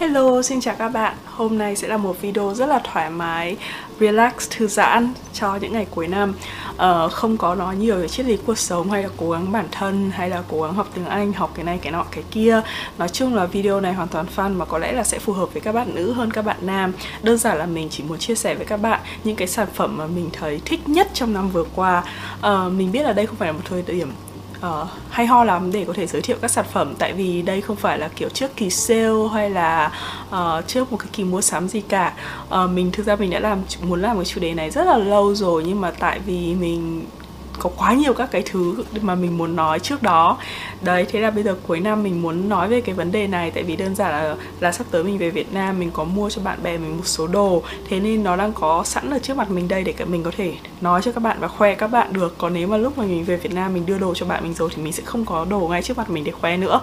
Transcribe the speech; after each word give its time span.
Hello, 0.00 0.42
xin 0.42 0.60
chào 0.60 0.74
các 0.78 0.88
bạn. 0.88 1.16
Hôm 1.24 1.58
nay 1.58 1.76
sẽ 1.76 1.88
là 1.88 1.96
một 1.96 2.20
video 2.20 2.54
rất 2.54 2.66
là 2.66 2.80
thoải 2.92 3.10
mái, 3.10 3.56
relax, 4.00 4.32
thư 4.50 4.66
giãn 4.66 5.12
cho 5.32 5.56
những 5.56 5.72
ngày 5.72 5.86
cuối 5.90 6.08
năm. 6.08 6.34
Uh, 6.74 7.12
không 7.12 7.36
có 7.36 7.54
nói 7.54 7.76
nhiều 7.76 7.96
về 7.96 8.08
triết 8.08 8.26
lý 8.26 8.38
cuộc 8.46 8.58
sống 8.58 8.90
hay 8.90 9.02
là 9.02 9.08
cố 9.16 9.30
gắng 9.30 9.52
bản 9.52 9.66
thân 9.70 10.10
hay 10.14 10.30
là 10.30 10.42
cố 10.48 10.62
gắng 10.62 10.74
học 10.74 10.88
tiếng 10.94 11.06
Anh, 11.06 11.32
học 11.32 11.50
cái 11.54 11.64
này 11.64 11.78
cái 11.82 11.92
nọ 11.92 12.04
cái 12.10 12.24
kia. 12.30 12.60
Nói 12.98 13.08
chung 13.08 13.34
là 13.34 13.46
video 13.46 13.80
này 13.80 13.92
hoàn 13.92 14.08
toàn 14.08 14.26
fun 14.36 14.56
mà 14.56 14.64
có 14.64 14.78
lẽ 14.78 14.92
là 14.92 15.04
sẽ 15.04 15.18
phù 15.18 15.32
hợp 15.32 15.52
với 15.52 15.60
các 15.60 15.72
bạn 15.72 15.94
nữ 15.94 16.12
hơn 16.12 16.30
các 16.30 16.42
bạn 16.44 16.56
nam. 16.60 16.92
Đơn 17.22 17.38
giản 17.38 17.58
là 17.58 17.66
mình 17.66 17.88
chỉ 17.90 18.02
muốn 18.02 18.18
chia 18.18 18.34
sẻ 18.34 18.54
với 18.54 18.66
các 18.66 18.76
bạn 18.76 19.00
những 19.24 19.36
cái 19.36 19.48
sản 19.48 19.68
phẩm 19.74 19.96
mà 19.96 20.06
mình 20.06 20.30
thấy 20.32 20.60
thích 20.64 20.88
nhất 20.88 21.08
trong 21.14 21.32
năm 21.32 21.50
vừa 21.50 21.64
qua. 21.74 22.04
Uh, 22.38 22.72
mình 22.72 22.92
biết 22.92 23.02
là 23.02 23.12
đây 23.12 23.26
không 23.26 23.36
phải 23.36 23.48
là 23.48 23.52
một 23.52 23.62
thời 23.64 23.82
điểm 23.82 24.12
uh, 24.66 24.88
hay 25.10 25.26
ho 25.26 25.44
lắm 25.44 25.72
để 25.72 25.84
có 25.84 25.92
thể 25.92 26.06
giới 26.06 26.22
thiệu 26.22 26.36
các 26.40 26.50
sản 26.50 26.64
phẩm 26.72 26.94
tại 26.98 27.12
vì 27.12 27.42
đây 27.42 27.60
không 27.60 27.76
phải 27.76 27.98
là 27.98 28.08
kiểu 28.16 28.28
trước 28.28 28.56
kỳ 28.56 28.70
sale 28.70 29.28
hay 29.32 29.50
là 29.50 29.92
uh, 30.30 30.66
trước 30.66 30.92
một 30.92 30.96
cái 30.96 31.08
kỳ 31.12 31.24
mua 31.24 31.40
sắm 31.40 31.68
gì 31.68 31.80
cả. 31.80 32.14
Uh, 32.54 32.70
mình 32.70 32.92
thực 32.92 33.06
ra 33.06 33.16
mình 33.16 33.30
đã 33.30 33.40
làm 33.40 33.58
muốn 33.82 34.02
làm 34.02 34.16
cái 34.16 34.24
chủ 34.24 34.40
đề 34.40 34.54
này 34.54 34.70
rất 34.70 34.84
là 34.84 34.96
lâu 34.96 35.34
rồi 35.34 35.64
nhưng 35.66 35.80
mà 35.80 35.90
tại 35.90 36.20
vì 36.26 36.54
mình 36.54 37.04
có 37.58 37.70
quá 37.76 37.94
nhiều 37.94 38.14
các 38.14 38.30
cái 38.30 38.42
thứ 38.50 38.84
mà 39.00 39.14
mình 39.14 39.38
muốn 39.38 39.56
nói 39.56 39.78
trước 39.78 40.02
đó. 40.02 40.38
Đấy, 40.82 41.06
thế 41.12 41.20
là 41.20 41.30
bây 41.30 41.44
giờ 41.44 41.56
cuối 41.66 41.80
năm 41.80 42.02
mình 42.02 42.22
muốn 42.22 42.48
nói 42.48 42.68
về 42.68 42.80
cái 42.80 42.94
vấn 42.94 43.12
đề 43.12 43.26
này, 43.26 43.50
tại 43.50 43.62
vì 43.62 43.76
đơn 43.76 43.94
giản 43.94 44.10
là 44.10 44.36
là 44.60 44.72
sắp 44.72 44.86
tới 44.90 45.04
mình 45.04 45.18
về 45.18 45.30
Việt 45.30 45.52
Nam, 45.52 45.78
mình 45.78 45.90
có 45.90 46.04
mua 46.04 46.30
cho 46.30 46.42
bạn 46.42 46.62
bè 46.62 46.78
mình 46.78 46.96
một 46.96 47.06
số 47.06 47.26
đồ. 47.26 47.62
Thế 47.88 48.00
nên 48.00 48.24
nó 48.24 48.36
đang 48.36 48.52
có 48.52 48.84
sẵn 48.84 49.10
ở 49.10 49.18
trước 49.18 49.36
mặt 49.36 49.50
mình 49.50 49.68
đây 49.68 49.84
để 49.84 49.94
mình 50.06 50.22
có 50.22 50.30
thể 50.36 50.54
nói 50.80 51.02
cho 51.02 51.12
các 51.12 51.20
bạn 51.20 51.36
và 51.40 51.48
khoe 51.48 51.74
các 51.74 51.86
bạn 51.86 52.12
được. 52.12 52.38
Còn 52.38 52.54
nếu 52.54 52.68
mà 52.68 52.76
lúc 52.76 52.98
mà 52.98 53.04
mình 53.04 53.24
về 53.24 53.36
Việt 53.36 53.52
Nam 53.52 53.74
mình 53.74 53.86
đưa 53.86 53.98
đồ 53.98 54.14
cho 54.14 54.26
bạn 54.26 54.42
mình 54.42 54.54
rồi 54.54 54.70
thì 54.74 54.82
mình 54.82 54.92
sẽ 54.92 55.02
không 55.06 55.24
có 55.24 55.46
đồ 55.50 55.68
ngay 55.68 55.82
trước 55.82 55.98
mặt 55.98 56.10
mình 56.10 56.24
để 56.24 56.32
khoe 56.32 56.56
nữa. 56.56 56.80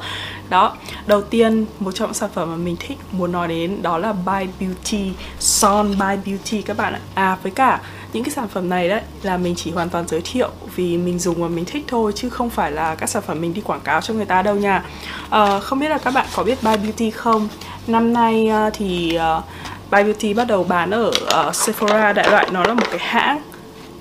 Đó, 0.49 0.75
đầu 1.05 1.21
tiên, 1.21 1.65
một 1.79 1.91
trong 1.91 2.13
sản 2.13 2.29
phẩm 2.33 2.51
mà 2.51 2.55
mình 2.57 2.75
thích 2.79 2.97
muốn 3.11 3.31
nói 3.31 3.47
đến 3.47 3.81
đó 3.81 3.97
là 3.97 4.13
By 4.13 4.47
Beauty 4.59 5.11
Son 5.39 5.91
By 5.91 6.15
Beauty 6.25 6.61
các 6.61 6.77
bạn 6.77 6.93
ạ. 6.93 6.99
À 7.13 7.37
với 7.43 7.51
cả 7.51 7.81
những 8.15 8.23
cái 8.23 8.31
sản 8.31 8.47
phẩm 8.47 8.69
này 8.69 8.89
đấy 8.89 9.01
là 9.23 9.37
mình 9.37 9.55
chỉ 9.55 9.71
hoàn 9.71 9.89
toàn 9.89 10.07
giới 10.07 10.21
thiệu 10.21 10.49
vì 10.75 10.97
mình 10.97 11.19
dùng 11.19 11.41
và 11.41 11.47
mình 11.47 11.65
thích 11.65 11.83
thôi 11.87 12.11
chứ 12.15 12.29
không 12.29 12.49
phải 12.49 12.71
là 12.71 12.95
các 12.95 13.09
sản 13.09 13.23
phẩm 13.27 13.41
mình 13.41 13.53
đi 13.53 13.61
quảng 13.61 13.79
cáo 13.83 14.01
cho 14.01 14.13
người 14.13 14.25
ta 14.25 14.41
đâu 14.41 14.55
nha. 14.55 14.83
À, 15.29 15.59
không 15.59 15.79
biết 15.79 15.89
là 15.89 15.97
các 15.97 16.13
bạn 16.13 16.25
có 16.35 16.43
biết 16.43 16.63
By 16.63 16.77
Beauty 16.77 17.11
không? 17.11 17.47
Năm 17.87 18.13
nay 18.13 18.49
uh, 18.67 18.73
thì 18.73 19.17
uh, 19.37 19.43
By 19.91 20.03
Beauty 20.03 20.33
bắt 20.33 20.47
đầu 20.47 20.63
bán 20.63 20.91
ở 20.91 21.11
uh, 21.47 21.55
Sephora 21.55 22.13
đại 22.13 22.31
loại 22.31 22.47
nó 22.51 22.63
là 22.63 22.73
một 22.73 22.87
cái 22.89 22.99
hãng 22.99 23.41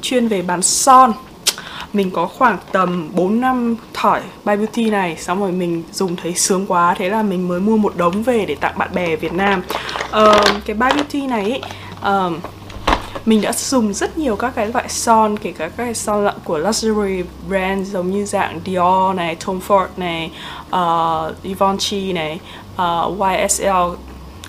chuyên 0.02 0.28
về 0.28 0.42
bán 0.42 0.62
son. 0.62 1.12
Mình 1.92 2.10
có 2.10 2.26
khoảng 2.26 2.58
tầm 2.72 3.10
4 3.14 3.40
năm 3.40 3.76
thỏi 3.92 4.20
By 4.44 4.56
Beauty 4.56 4.90
này 4.90 5.16
xong 5.16 5.40
rồi 5.40 5.52
mình 5.52 5.82
dùng 5.92 6.16
thấy 6.16 6.34
sướng 6.34 6.66
quá 6.66 6.94
thế 6.98 7.08
là 7.08 7.22
mình 7.22 7.48
mới 7.48 7.60
mua 7.60 7.76
một 7.76 7.96
đống 7.96 8.22
về 8.22 8.44
để 8.48 8.54
tặng 8.54 8.78
bạn 8.78 8.90
bè 8.94 9.16
Việt 9.16 9.32
Nam. 9.32 9.62
Uh, 10.22 10.64
cái 10.64 10.76
By 10.76 10.88
Beauty 10.94 11.26
này 11.26 11.44
ý, 11.44 11.60
uh, 12.00 12.32
mình 13.26 13.40
đã 13.40 13.52
dùng 13.52 13.94
rất 13.94 14.18
nhiều 14.18 14.36
các 14.36 14.52
cái 14.54 14.66
loại 14.66 14.88
son 14.88 15.36
kể 15.38 15.52
cả 15.52 15.68
các 15.68 15.84
cái 15.84 15.94
son 15.94 16.28
của 16.44 16.58
luxury 16.58 17.22
brand 17.48 17.92
giống 17.92 18.10
như 18.10 18.24
dạng 18.24 18.60
Dior 18.66 19.16
này, 19.16 19.36
Tom 19.46 19.60
Ford 19.68 19.86
này, 19.96 20.30
uh, 20.66 21.34
Givenchy 21.44 22.12
này, 22.12 22.40
ờ, 22.76 23.10
uh, 23.12 23.18
YSL 23.20 23.96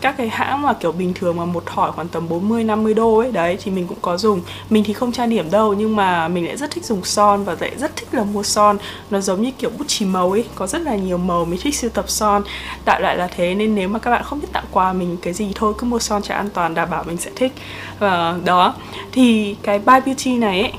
các 0.06 0.18
cái 0.18 0.30
hãng 0.30 0.62
mà 0.62 0.74
kiểu 0.74 0.92
bình 0.92 1.14
thường 1.14 1.38
mà 1.38 1.46
một 1.46 1.64
thỏi 1.66 1.92
khoảng 1.92 2.08
tầm 2.08 2.30
40 2.30 2.64
50 2.64 2.94
đô 2.94 3.18
ấy 3.18 3.32
đấy 3.32 3.58
thì 3.64 3.72
mình 3.72 3.88
cũng 3.88 3.98
có 4.02 4.18
dùng. 4.18 4.42
Mình 4.70 4.84
thì 4.84 4.94
không 4.94 5.12
trang 5.12 5.30
điểm 5.30 5.52
đâu 5.52 5.74
nhưng 5.74 5.96
mà 5.96 6.28
mình 6.28 6.46
lại 6.46 6.58
rất 6.58 6.72
thích 6.72 6.86
dùng 6.86 7.04
son 7.04 7.44
và 7.44 7.56
lại 7.60 7.72
rất 7.78 7.96
thích 7.96 8.08
là 8.12 8.24
mua 8.24 8.44
son. 8.44 8.78
Nó 9.10 9.20
giống 9.20 9.42
như 9.42 9.52
kiểu 9.52 9.70
bút 9.78 9.88
chì 9.88 10.06
màu 10.06 10.32
ấy, 10.32 10.46
có 10.56 10.68
rất 10.68 10.82
là 10.82 10.96
nhiều 10.96 11.18
màu 11.18 11.46
mình 11.46 11.60
thích 11.64 11.76
sưu 11.76 11.90
tập 11.90 12.06
son. 12.08 12.44
Đại 12.86 13.02
loại 13.02 13.18
là 13.18 13.28
thế 13.28 13.56
nên 13.56 13.76
nếu 13.76 13.90
mà 13.90 14.00
các 14.00 14.12
bạn 14.12 14.24
không 14.24 14.42
biết 14.42 14.48
tặng 14.54 14.66
quà 14.72 14.94
mình 14.94 15.18
cái 15.22 15.34
gì 15.34 15.52
thôi 15.56 15.74
cứ 15.78 15.88
mua 15.88 16.00
son 16.00 16.22
cho 16.22 16.36
an 16.36 16.50
toàn 16.54 16.74
đảm 16.74 16.90
bảo 16.90 17.04
mình 17.04 17.18
sẽ 17.18 17.32
thích. 17.36 17.54
Và 18.00 18.36
đó 18.46 18.74
thì 19.12 19.56
cái 19.64 19.80
By 19.80 20.00
Beauty 20.06 20.38
này 20.38 20.62
ấy 20.62 20.74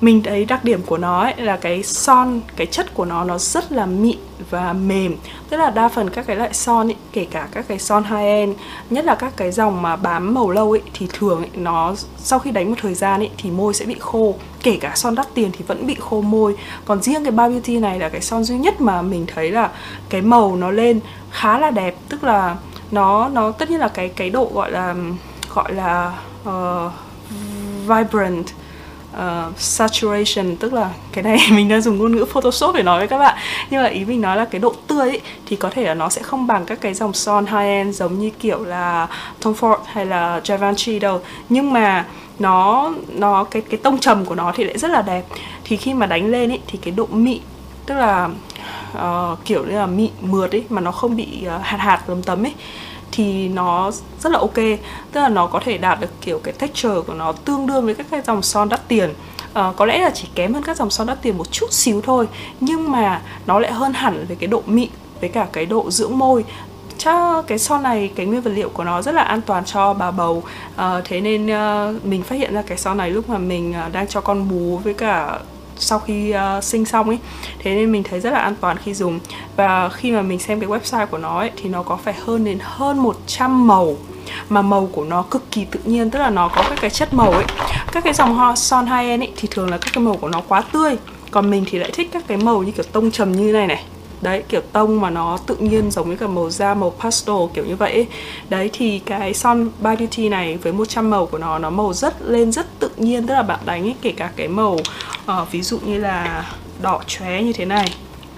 mình 0.00 0.22
thấy 0.22 0.44
đặc 0.44 0.64
điểm 0.64 0.82
của 0.86 0.98
nó 0.98 1.20
ấy 1.20 1.34
là 1.36 1.56
cái 1.56 1.82
son 1.82 2.40
cái 2.56 2.66
chất 2.66 2.94
của 2.94 3.04
nó 3.04 3.24
nó 3.24 3.38
rất 3.38 3.72
là 3.72 3.86
mịn 3.86 4.18
và 4.50 4.72
mềm. 4.72 5.16
Tức 5.48 5.56
là 5.56 5.70
đa 5.70 5.88
phần 5.88 6.10
các 6.10 6.26
cái 6.26 6.36
loại 6.36 6.54
son 6.54 6.88
ấy, 6.88 6.96
kể 7.12 7.26
cả 7.30 7.48
các 7.52 7.68
cái 7.68 7.78
son 7.78 8.04
high 8.04 8.24
end 8.24 8.56
nhất 8.90 9.04
là 9.04 9.14
các 9.14 9.32
cái 9.36 9.52
dòng 9.52 9.82
mà 9.82 9.96
bám 9.96 10.34
màu 10.34 10.50
lâu 10.50 10.70
ấy 10.70 10.82
thì 10.94 11.08
thường 11.12 11.38
ấy, 11.38 11.50
nó 11.54 11.94
sau 12.16 12.38
khi 12.38 12.50
đánh 12.50 12.68
một 12.68 12.76
thời 12.82 12.94
gian 12.94 13.20
ấy 13.20 13.30
thì 13.38 13.50
môi 13.50 13.74
sẽ 13.74 13.84
bị 13.84 13.96
khô. 13.98 14.34
Kể 14.62 14.78
cả 14.80 14.92
son 14.94 15.14
đắt 15.14 15.26
tiền 15.34 15.50
thì 15.58 15.64
vẫn 15.66 15.86
bị 15.86 15.96
khô 16.00 16.20
môi. 16.20 16.56
Còn 16.84 17.02
riêng 17.02 17.24
cái 17.24 17.32
Bao 17.32 17.48
Beauty 17.48 17.78
này 17.78 17.98
là 17.98 18.08
cái 18.08 18.20
son 18.20 18.44
duy 18.44 18.58
nhất 18.58 18.80
mà 18.80 19.02
mình 19.02 19.26
thấy 19.34 19.50
là 19.50 19.70
cái 20.08 20.22
màu 20.22 20.56
nó 20.56 20.70
lên 20.70 21.00
khá 21.30 21.58
là 21.58 21.70
đẹp. 21.70 21.94
Tức 22.08 22.24
là 22.24 22.56
nó 22.90 23.28
nó 23.28 23.50
tất 23.50 23.70
nhiên 23.70 23.80
là 23.80 23.88
cái 23.88 24.08
cái 24.08 24.30
độ 24.30 24.50
gọi 24.54 24.70
là 24.70 24.94
gọi 25.54 25.74
là 25.74 26.12
uh, 26.48 26.92
vibrant 27.86 28.46
uh, 29.16 29.58
saturation 29.58 30.56
tức 30.56 30.72
là 30.72 30.90
cái 31.12 31.24
này 31.24 31.38
mình 31.50 31.68
đang 31.68 31.82
dùng 31.82 31.98
ngôn 31.98 32.16
ngữ 32.16 32.24
photoshop 32.24 32.74
để 32.74 32.82
nói 32.82 32.98
với 32.98 33.08
các 33.08 33.18
bạn. 33.18 33.36
Nhưng 33.70 33.82
mà 33.82 33.88
ý 33.88 34.04
mình 34.04 34.20
nói 34.20 34.36
là 34.36 34.44
cái 34.44 34.60
độ 34.60 34.74
tươi 34.86 35.08
ấy, 35.08 35.20
thì 35.46 35.56
có 35.56 35.70
thể 35.70 35.82
là 35.82 35.94
nó 35.94 36.08
sẽ 36.08 36.22
không 36.22 36.46
bằng 36.46 36.64
các 36.66 36.80
cái 36.80 36.94
dòng 36.94 37.12
son 37.12 37.46
high 37.46 37.58
end 37.58 37.96
giống 37.96 38.18
như 38.18 38.30
kiểu 38.30 38.64
là 38.64 39.08
Tom 39.40 39.54
Ford 39.54 39.78
hay 39.86 40.06
là 40.06 40.40
Givenchy 40.44 40.98
đâu. 40.98 41.20
Nhưng 41.48 41.72
mà 41.72 42.06
nó 42.38 42.90
nó 43.08 43.44
cái 43.44 43.62
cái 43.62 43.80
tông 43.82 43.98
trầm 43.98 44.24
của 44.24 44.34
nó 44.34 44.52
thì 44.56 44.64
lại 44.64 44.78
rất 44.78 44.90
là 44.90 45.02
đẹp. 45.02 45.24
Thì 45.64 45.76
khi 45.76 45.94
mà 45.94 46.06
đánh 46.06 46.30
lên 46.30 46.50
ấy 46.50 46.60
thì 46.66 46.78
cái 46.82 46.94
độ 46.96 47.06
mịn 47.10 47.38
tức 47.86 47.94
là 47.94 48.28
uh, 48.96 49.38
kiểu 49.44 49.64
như 49.64 49.78
là 49.78 49.86
mịn 49.86 50.10
mượt 50.20 50.52
ấy 50.52 50.64
mà 50.68 50.80
nó 50.80 50.92
không 50.92 51.16
bị 51.16 51.46
uh, 51.56 51.62
hạt 51.62 51.78
hạt 51.80 52.02
lấm 52.06 52.22
tấm 52.22 52.46
ấy 52.46 52.54
thì 53.18 53.48
nó 53.48 53.90
rất 54.20 54.32
là 54.32 54.38
ok. 54.38 54.54
Tức 55.12 55.20
là 55.20 55.28
nó 55.28 55.46
có 55.46 55.60
thể 55.64 55.78
đạt 55.78 56.00
được 56.00 56.20
kiểu 56.20 56.38
cái 56.38 56.54
texture 56.54 57.00
của 57.06 57.14
nó 57.14 57.32
tương 57.32 57.66
đương 57.66 57.84
với 57.84 57.94
các 57.94 58.06
cái 58.10 58.20
dòng 58.26 58.42
son 58.42 58.68
đắt 58.68 58.88
tiền. 58.88 59.14
À, 59.52 59.72
có 59.76 59.86
lẽ 59.86 59.98
là 59.98 60.10
chỉ 60.10 60.28
kém 60.34 60.54
hơn 60.54 60.62
các 60.62 60.76
dòng 60.76 60.90
son 60.90 61.06
đắt 61.06 61.22
tiền 61.22 61.38
một 61.38 61.52
chút 61.52 61.72
xíu 61.72 62.00
thôi 62.00 62.28
nhưng 62.60 62.92
mà 62.92 63.22
nó 63.46 63.58
lại 63.58 63.72
hơn 63.72 63.92
hẳn 63.92 64.26
về 64.28 64.36
cái 64.38 64.46
độ 64.46 64.62
mịn 64.66 64.88
với 65.20 65.28
cả 65.28 65.46
cái 65.52 65.66
độ 65.66 65.90
dưỡng 65.90 66.18
môi. 66.18 66.44
Cho 66.98 67.42
cái 67.42 67.58
son 67.58 67.82
này 67.82 68.10
cái 68.14 68.26
nguyên 68.26 68.42
vật 68.42 68.50
liệu 68.54 68.68
của 68.68 68.84
nó 68.84 69.02
rất 69.02 69.14
là 69.14 69.22
an 69.22 69.40
toàn 69.40 69.64
cho 69.64 69.94
bà 69.94 70.10
bầu. 70.10 70.42
À, 70.76 71.00
thế 71.04 71.20
nên 71.20 71.46
uh, 71.46 72.04
mình 72.04 72.22
phát 72.22 72.36
hiện 72.36 72.54
ra 72.54 72.62
cái 72.62 72.78
son 72.78 72.96
này 72.96 73.10
lúc 73.10 73.28
mà 73.28 73.38
mình 73.38 73.74
uh, 73.86 73.92
đang 73.92 74.08
cho 74.08 74.20
con 74.20 74.48
bú 74.48 74.76
với 74.76 74.94
cả 74.94 75.38
sau 75.78 75.98
khi 75.98 76.34
uh, 76.34 76.64
sinh 76.64 76.84
xong 76.84 77.08
ấy. 77.08 77.18
Thế 77.58 77.74
nên 77.74 77.92
mình 77.92 78.02
thấy 78.02 78.20
rất 78.20 78.30
là 78.30 78.38
an 78.38 78.54
toàn 78.60 78.76
khi 78.76 78.94
dùng. 78.94 79.20
Và 79.56 79.88
khi 79.88 80.12
mà 80.12 80.22
mình 80.22 80.38
xem 80.38 80.60
cái 80.60 80.68
website 80.68 81.06
của 81.06 81.18
nó 81.18 81.38
ấy 81.38 81.50
thì 81.56 81.68
nó 81.68 81.82
có 81.82 81.96
phải 81.96 82.14
hơn 82.24 82.44
đến 82.44 82.58
hơn 82.62 82.98
100 82.98 83.66
màu. 83.66 83.96
Mà 84.48 84.62
màu 84.62 84.88
của 84.92 85.04
nó 85.04 85.22
cực 85.22 85.50
kỳ 85.50 85.64
tự 85.64 85.80
nhiên 85.84 86.10
tức 86.10 86.18
là 86.18 86.30
nó 86.30 86.48
có 86.48 86.62
các 86.68 86.78
cái 86.80 86.90
chất 86.90 87.14
màu 87.14 87.30
ấy. 87.30 87.44
Các 87.92 88.04
cái 88.04 88.12
dòng 88.12 88.34
hoa 88.34 88.56
son 88.56 88.86
high 88.86 89.08
end 89.08 89.22
ấy 89.22 89.32
thì 89.36 89.48
thường 89.50 89.70
là 89.70 89.78
các 89.78 89.90
cái 89.92 90.04
màu 90.04 90.16
của 90.16 90.28
nó 90.28 90.42
quá 90.48 90.62
tươi. 90.72 90.96
Còn 91.30 91.50
mình 91.50 91.64
thì 91.70 91.78
lại 91.78 91.90
thích 91.94 92.08
các 92.12 92.24
cái 92.26 92.36
màu 92.36 92.62
như 92.62 92.72
kiểu 92.72 92.84
tông 92.92 93.10
trầm 93.10 93.32
như 93.32 93.52
này 93.52 93.66
này. 93.66 93.84
Đấy 94.20 94.42
kiểu 94.48 94.60
tông 94.72 95.00
mà 95.00 95.10
nó 95.10 95.38
tự 95.46 95.56
nhiên 95.56 95.90
giống 95.90 96.08
với 96.08 96.16
cả 96.16 96.26
màu 96.26 96.50
da 96.50 96.74
màu 96.74 96.94
pastel 97.00 97.36
kiểu 97.54 97.64
như 97.64 97.76
vậy 97.76 97.92
ấy. 97.92 98.06
đấy 98.48 98.70
thì 98.72 98.98
cái 98.98 99.34
son 99.34 99.64
by 99.64 99.96
beauty 99.96 100.28
này 100.28 100.56
với 100.56 100.72
100 100.72 101.10
màu 101.10 101.26
của 101.26 101.38
nó 101.38 101.58
nó 101.58 101.70
màu 101.70 101.92
rất 101.92 102.22
lên 102.22 102.52
rất 102.52 102.66
tự 102.78 102.90
nhiên. 102.96 103.26
Tức 103.26 103.34
là 103.34 103.42
bạn 103.42 103.60
đánh 103.64 103.82
ấy, 103.82 103.94
kể 104.02 104.12
cả 104.12 104.30
cái 104.36 104.48
màu 104.48 104.76
à, 105.28 105.44
ví 105.50 105.62
dụ 105.62 105.78
như 105.78 105.98
là 105.98 106.50
đỏ 106.82 107.00
chóe 107.06 107.42
như 107.42 107.52
thế 107.52 107.64
này 107.64 107.88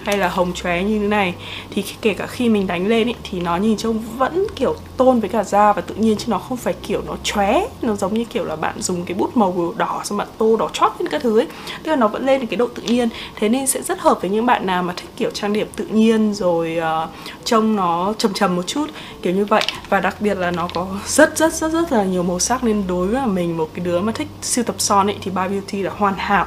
hay 0.03 0.17
là 0.17 0.29
hồng 0.29 0.53
chóe 0.53 0.83
như 0.83 0.99
thế 0.99 1.07
này 1.07 1.33
thì 1.69 1.83
kể 2.01 2.13
cả 2.13 2.27
khi 2.27 2.49
mình 2.49 2.67
đánh 2.67 2.87
lên 2.87 3.07
ý, 3.07 3.13
thì 3.23 3.39
nó 3.39 3.57
nhìn 3.57 3.77
trông 3.77 3.99
vẫn 4.17 4.47
kiểu 4.55 4.75
tôn 5.01 5.19
với 5.19 5.29
cả 5.29 5.43
da 5.43 5.73
và 5.73 5.81
tự 5.81 5.95
nhiên 5.95 6.17
chứ 6.17 6.25
nó 6.27 6.37
không 6.37 6.57
phải 6.57 6.73
kiểu 6.73 7.01
nó 7.07 7.13
chóe. 7.23 7.67
Nó 7.81 7.95
giống 7.95 8.13
như 8.13 8.25
kiểu 8.25 8.45
là 8.45 8.55
bạn 8.55 8.81
dùng 8.81 9.05
cái 9.05 9.15
bút 9.17 9.37
màu 9.37 9.73
đỏ 9.77 10.01
xong 10.03 10.17
bạn 10.17 10.27
tô 10.37 10.57
đỏ 10.57 10.69
chót 10.73 10.91
lên 10.99 11.09
các 11.09 11.21
thứ 11.21 11.39
ấy. 11.39 11.47
Tức 11.83 11.89
là 11.89 11.95
nó 11.95 12.07
vẫn 12.07 12.25
lên 12.25 12.41
được 12.41 12.47
cái 12.49 12.57
độ 12.57 12.67
tự 12.75 12.83
nhiên. 12.83 13.09
Thế 13.35 13.49
nên 13.49 13.67
sẽ 13.67 13.81
rất 13.81 13.99
hợp 13.99 14.21
với 14.21 14.29
những 14.29 14.45
bạn 14.45 14.65
nào 14.65 14.83
mà 14.83 14.93
thích 14.97 15.09
kiểu 15.17 15.29
trang 15.33 15.53
điểm 15.53 15.67
tự 15.75 15.85
nhiên 15.85 16.33
rồi 16.33 16.77
uh, 17.03 17.09
trông 17.43 17.75
nó 17.75 18.13
trầm 18.17 18.33
trầm 18.33 18.55
một 18.55 18.67
chút 18.67 18.89
kiểu 19.21 19.33
như 19.33 19.45
vậy. 19.45 19.63
Và 19.89 19.99
đặc 19.99 20.21
biệt 20.21 20.37
là 20.37 20.51
nó 20.51 20.67
có 20.73 20.87
rất 21.07 21.37
rất 21.37 21.53
rất 21.53 21.71
rất 21.71 21.91
là 21.91 22.03
nhiều 22.03 22.23
màu 22.23 22.39
sắc. 22.39 22.63
Nên 22.63 22.83
đối 22.87 23.07
với 23.07 23.25
mình 23.25 23.57
một 23.57 23.69
cái 23.73 23.85
đứa 23.85 23.99
mà 23.99 24.11
thích 24.11 24.27
siêu 24.41 24.63
tập 24.63 24.75
son 24.77 25.07
ấy 25.07 25.17
thì 25.21 25.31
By 25.31 25.47
Beauty 25.47 25.81
là 25.81 25.91
hoàn 25.97 26.13
hảo. 26.17 26.45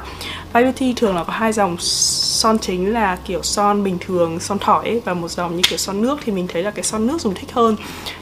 By 0.53 0.61
Beauty 0.61 0.93
thường 0.93 1.15
là 1.15 1.23
có 1.23 1.33
hai 1.33 1.53
dòng 1.53 1.75
son 1.79 2.59
chính 2.59 2.93
là 2.93 3.17
kiểu 3.25 3.43
son 3.43 3.83
bình 3.83 3.97
thường 3.99 4.39
son 4.39 4.59
thỏi 4.59 4.85
ấy, 4.85 5.01
và 5.05 5.13
một 5.13 5.31
dòng 5.31 5.55
như 5.55 5.61
kiểu 5.69 5.77
son 5.77 6.01
nước. 6.01 6.19
Thì 6.25 6.31
mình 6.31 6.47
thấy 6.47 6.63
là 6.63 6.71
cái 6.71 6.83
son 6.83 7.07
nước 7.07 7.21
dùng 7.21 7.33
thích 7.33 7.51
hơn. 7.53 7.75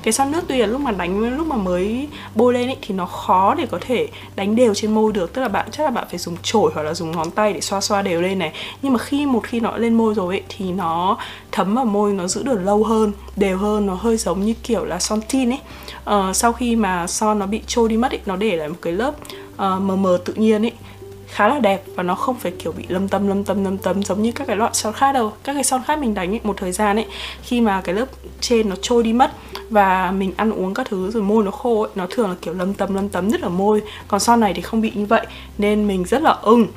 Cái 0.03 0.13
son 0.13 0.22
nước 0.25 0.41
tuy 0.47 0.57
là 0.57 0.65
lúc 0.65 0.81
mà 0.81 0.91
đánh 0.91 1.37
lúc 1.37 1.47
mà 1.47 1.55
mới 1.55 2.07
bôi 2.35 2.53
lên 2.53 2.67
ấy 2.67 2.77
thì 2.81 2.95
nó 2.95 3.05
khó 3.05 3.55
để 3.55 3.65
có 3.65 3.79
thể 3.81 4.07
đánh 4.35 4.55
đều 4.55 4.73
trên 4.73 4.93
môi 4.93 5.11
được. 5.11 5.33
Tức 5.33 5.41
là 5.41 5.47
bạn 5.47 5.67
chắc 5.71 5.83
là 5.83 5.89
bạn 5.89 6.07
phải 6.09 6.19
dùng 6.19 6.35
chổi 6.43 6.71
hoặc 6.73 6.83
là 6.83 6.93
dùng 6.93 7.11
ngón 7.11 7.31
tay 7.31 7.53
để 7.53 7.61
xoa 7.61 7.81
xoa 7.81 8.01
đều 8.01 8.21
lên 8.21 8.39
này. 8.39 8.53
Nhưng 8.81 8.93
mà 8.93 8.99
khi 8.99 9.25
một 9.25 9.43
khi 9.43 9.59
nó 9.59 9.77
lên 9.77 9.93
môi 9.93 10.13
rồi 10.13 10.35
ấy 10.35 10.43
thì 10.49 10.71
nó 10.71 11.17
thấm 11.51 11.75
vào 11.75 11.85
môi 11.85 12.13
nó 12.13 12.27
giữ 12.27 12.43
được 12.43 12.59
lâu 12.63 12.83
hơn 12.83 13.11
đều 13.35 13.57
hơn 13.57 13.85
nó 13.85 13.93
hơi 13.93 14.17
giống 14.17 14.45
như 14.45 14.53
kiểu 14.63 14.85
là 14.85 14.99
son 14.99 15.19
tin 15.29 15.49
ấy 15.49 15.59
uh, 15.59 16.03
ờ, 16.03 16.33
sau 16.33 16.53
khi 16.53 16.75
mà 16.75 17.07
son 17.07 17.39
nó 17.39 17.45
bị 17.45 17.61
trôi 17.67 17.89
đi 17.89 17.97
mất 17.97 18.11
ấy 18.11 18.19
nó 18.25 18.35
để 18.35 18.57
lại 18.57 18.69
một 18.69 18.75
cái 18.81 18.93
lớp 18.93 19.13
uh, 19.53 19.57
mờ 19.57 19.95
mờ 19.95 20.19
tự 20.25 20.33
nhiên 20.33 20.65
ấy 20.65 20.71
khá 21.33 21.47
là 21.47 21.59
đẹp 21.59 21.83
và 21.95 22.03
nó 22.03 22.15
không 22.15 22.35
phải 22.35 22.51
kiểu 22.51 22.71
bị 22.71 22.85
lâm 22.87 23.07
tâm 23.07 23.27
lâm 23.27 23.43
tâm 23.43 23.63
lâm 23.63 23.77
tâm 23.77 24.03
giống 24.03 24.21
như 24.21 24.31
các 24.31 24.47
cái 24.47 24.55
loại 24.55 24.71
son 24.73 24.93
khác 24.93 25.11
đâu. 25.11 25.33
Các 25.43 25.53
cái 25.53 25.63
son 25.63 25.81
khác 25.85 25.99
mình 25.99 26.13
đánh 26.13 26.33
ấy, 26.33 26.39
một 26.43 26.57
thời 26.57 26.71
gian 26.71 26.97
ấy 26.97 27.05
khi 27.43 27.61
mà 27.61 27.81
cái 27.81 27.95
lớp 27.95 28.05
trên 28.39 28.69
nó 28.69 28.75
trôi 28.81 29.03
đi 29.03 29.13
mất 29.13 29.31
và 29.69 30.11
mình 30.11 30.33
ăn 30.37 30.51
uống 30.51 30.73
các 30.73 30.87
thứ 30.89 31.11
rồi 31.11 31.23
môi 31.23 31.43
nó 31.43 31.51
khô 31.51 31.81
ấy, 31.81 31.91
nó 31.95 32.07
thường 32.09 32.29
là 32.29 32.35
kiểu 32.41 32.53
lâm 32.53 32.73
tâm 32.73 32.95
lâm 32.95 33.09
tấm 33.09 33.27
nhất 33.27 33.41
ở 33.41 33.49
môi. 33.49 33.81
Còn 34.07 34.19
son 34.19 34.39
này 34.39 34.53
thì 34.53 34.61
không 34.61 34.81
bị 34.81 34.91
như 34.95 35.05
vậy 35.05 35.25
nên 35.57 35.87
mình 35.87 36.03
rất 36.03 36.21
là 36.21 36.31
ưng 36.41 36.67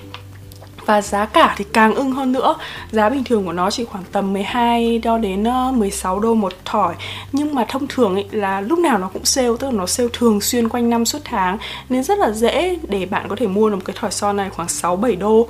và 0.86 1.02
giá 1.02 1.26
cả 1.26 1.54
thì 1.58 1.64
càng 1.72 1.94
ưng 1.94 2.12
hơn 2.12 2.32
nữa. 2.32 2.54
Giá 2.90 3.08
bình 3.08 3.24
thường 3.24 3.44
của 3.44 3.52
nó 3.52 3.70
chỉ 3.70 3.84
khoảng 3.84 4.04
tầm 4.12 4.32
12 4.32 4.98
đo 4.98 5.18
đến 5.18 5.44
ờ, 5.44 5.72
16 5.72 6.20
đô 6.20 6.34
một 6.34 6.52
thỏi. 6.64 6.94
Nhưng 7.32 7.54
mà 7.54 7.64
thông 7.68 7.86
thường 7.88 8.14
ấy 8.14 8.26
là 8.30 8.60
lúc 8.60 8.78
nào 8.78 8.98
nó 8.98 9.08
cũng 9.08 9.24
sale, 9.24 9.48
Tức 9.60 9.66
là 9.66 9.72
nó 9.72 9.86
sale 9.86 10.08
thường 10.12 10.40
xuyên 10.40 10.68
quanh 10.68 10.90
năm 10.90 11.04
suốt 11.04 11.18
tháng. 11.24 11.58
Nên 11.88 12.02
rất 12.02 12.18
là 12.18 12.30
dễ 12.30 12.78
để 12.88 13.06
bạn 13.06 13.28
có 13.28 13.36
thể 13.36 13.46
mua 13.46 13.70
được 13.70 13.76
một 13.76 13.82
cái 13.84 13.96
thỏi 14.00 14.10
son 14.10 14.36
này 14.36 14.50
khoảng 14.50 14.68
6-7 14.68 15.18
đô. 15.18 15.48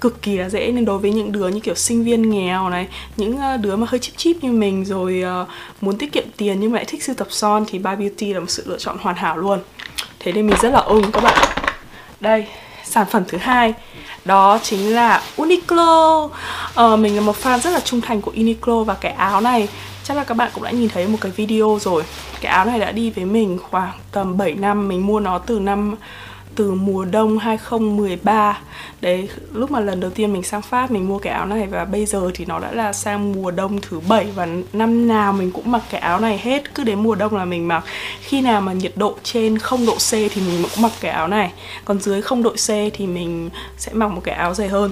Cực 0.00 0.22
kỳ 0.22 0.36
là 0.36 0.48
dễ. 0.48 0.72
Nên 0.72 0.84
đối 0.84 0.98
với 0.98 1.12
những 1.12 1.32
đứa 1.32 1.48
như 1.48 1.60
kiểu 1.60 1.74
sinh 1.74 2.04
viên 2.04 2.30
nghèo 2.30 2.68
này, 2.68 2.88
những 3.16 3.38
ờ, 3.38 3.56
đứa 3.56 3.76
mà 3.76 3.86
hơi 3.90 3.98
chip 3.98 4.16
chip 4.16 4.36
như 4.44 4.52
mình 4.52 4.84
rồi 4.84 5.22
ờ, 5.22 5.46
muốn 5.80 5.98
tiết 5.98 6.12
kiệm 6.12 6.24
tiền 6.36 6.60
nhưng 6.60 6.72
mà 6.72 6.76
lại 6.76 6.84
thích 6.84 7.04
sưu 7.04 7.14
tập 7.14 7.26
son 7.30 7.64
thì 7.68 7.78
Bar 7.78 7.98
Beauty 7.98 8.32
là 8.32 8.40
một 8.40 8.50
sự 8.50 8.62
lựa 8.66 8.78
chọn 8.78 8.96
hoàn 9.00 9.16
hảo 9.16 9.36
luôn. 9.36 9.58
Thế 10.20 10.32
nên 10.32 10.46
mình 10.46 10.56
rất 10.62 10.70
là 10.70 10.80
ưng 10.80 11.12
các 11.12 11.22
bạn 11.22 11.38
đây 12.20 12.46
sản 12.92 13.06
phẩm 13.10 13.22
thứ 13.28 13.38
hai 13.38 13.74
đó 14.24 14.58
chính 14.62 14.94
là 14.94 15.22
Uniqlo. 15.36 16.28
Ờ, 16.74 16.96
mình 16.96 17.14
là 17.16 17.20
một 17.20 17.36
fan 17.42 17.58
rất 17.58 17.70
là 17.70 17.80
trung 17.80 18.00
thành 18.00 18.20
của 18.20 18.32
Uniqlo 18.32 18.84
và 18.84 18.94
cái 18.94 19.12
áo 19.12 19.40
này 19.40 19.68
chắc 20.04 20.16
là 20.16 20.24
các 20.24 20.36
bạn 20.36 20.50
cũng 20.54 20.64
đã 20.64 20.70
nhìn 20.70 20.88
thấy 20.88 21.08
một 21.08 21.18
cái 21.20 21.32
video 21.36 21.78
rồi. 21.80 22.02
Cái 22.40 22.52
áo 22.52 22.64
này 22.64 22.78
đã 22.78 22.92
đi 22.92 23.10
với 23.10 23.24
mình 23.24 23.58
khoảng 23.70 23.92
tầm 24.12 24.36
7 24.36 24.54
năm 24.54 24.88
mình 24.88 25.06
mua 25.06 25.20
nó 25.20 25.38
từ 25.38 25.60
năm 25.60 25.94
từ 26.56 26.72
mùa 26.72 27.04
đông 27.04 27.38
2013 27.38 28.58
Đấy, 29.02 29.28
lúc 29.52 29.70
mà 29.70 29.80
lần 29.80 30.00
đầu 30.00 30.10
tiên 30.10 30.32
mình 30.32 30.42
sang 30.42 30.62
Pháp 30.62 30.90
mình 30.90 31.08
mua 31.08 31.18
cái 31.18 31.32
áo 31.32 31.46
này 31.46 31.66
và 31.66 31.84
bây 31.84 32.06
giờ 32.06 32.30
thì 32.34 32.44
nó 32.44 32.58
đã 32.58 32.72
là 32.72 32.92
sang 32.92 33.32
mùa 33.32 33.50
đông 33.50 33.80
thứ 33.80 34.00
bảy 34.08 34.26
và 34.34 34.48
năm 34.72 35.08
nào 35.08 35.32
mình 35.32 35.50
cũng 35.50 35.70
mặc 35.70 35.82
cái 35.90 36.00
áo 36.00 36.20
này 36.20 36.38
hết. 36.38 36.74
Cứ 36.74 36.84
đến 36.84 37.02
mùa 37.02 37.14
đông 37.14 37.36
là 37.36 37.44
mình 37.44 37.68
mặc. 37.68 37.84
Khi 38.20 38.40
nào 38.40 38.60
mà 38.60 38.72
nhiệt 38.72 38.92
độ 38.96 39.16
trên 39.22 39.58
0 39.58 39.86
độ 39.86 39.94
C 39.94 40.10
thì 40.10 40.40
mình 40.46 40.62
cũng 40.62 40.82
mặc 40.82 40.92
cái 41.00 41.10
áo 41.10 41.28
này. 41.28 41.52
Còn 41.84 42.00
dưới 42.00 42.22
0 42.22 42.42
độ 42.42 42.50
C 42.50 42.68
thì 42.68 43.06
mình 43.06 43.50
sẽ 43.78 43.92
mặc 43.92 44.08
một 44.08 44.20
cái 44.24 44.34
áo 44.34 44.54
dày 44.54 44.68
hơn. 44.68 44.90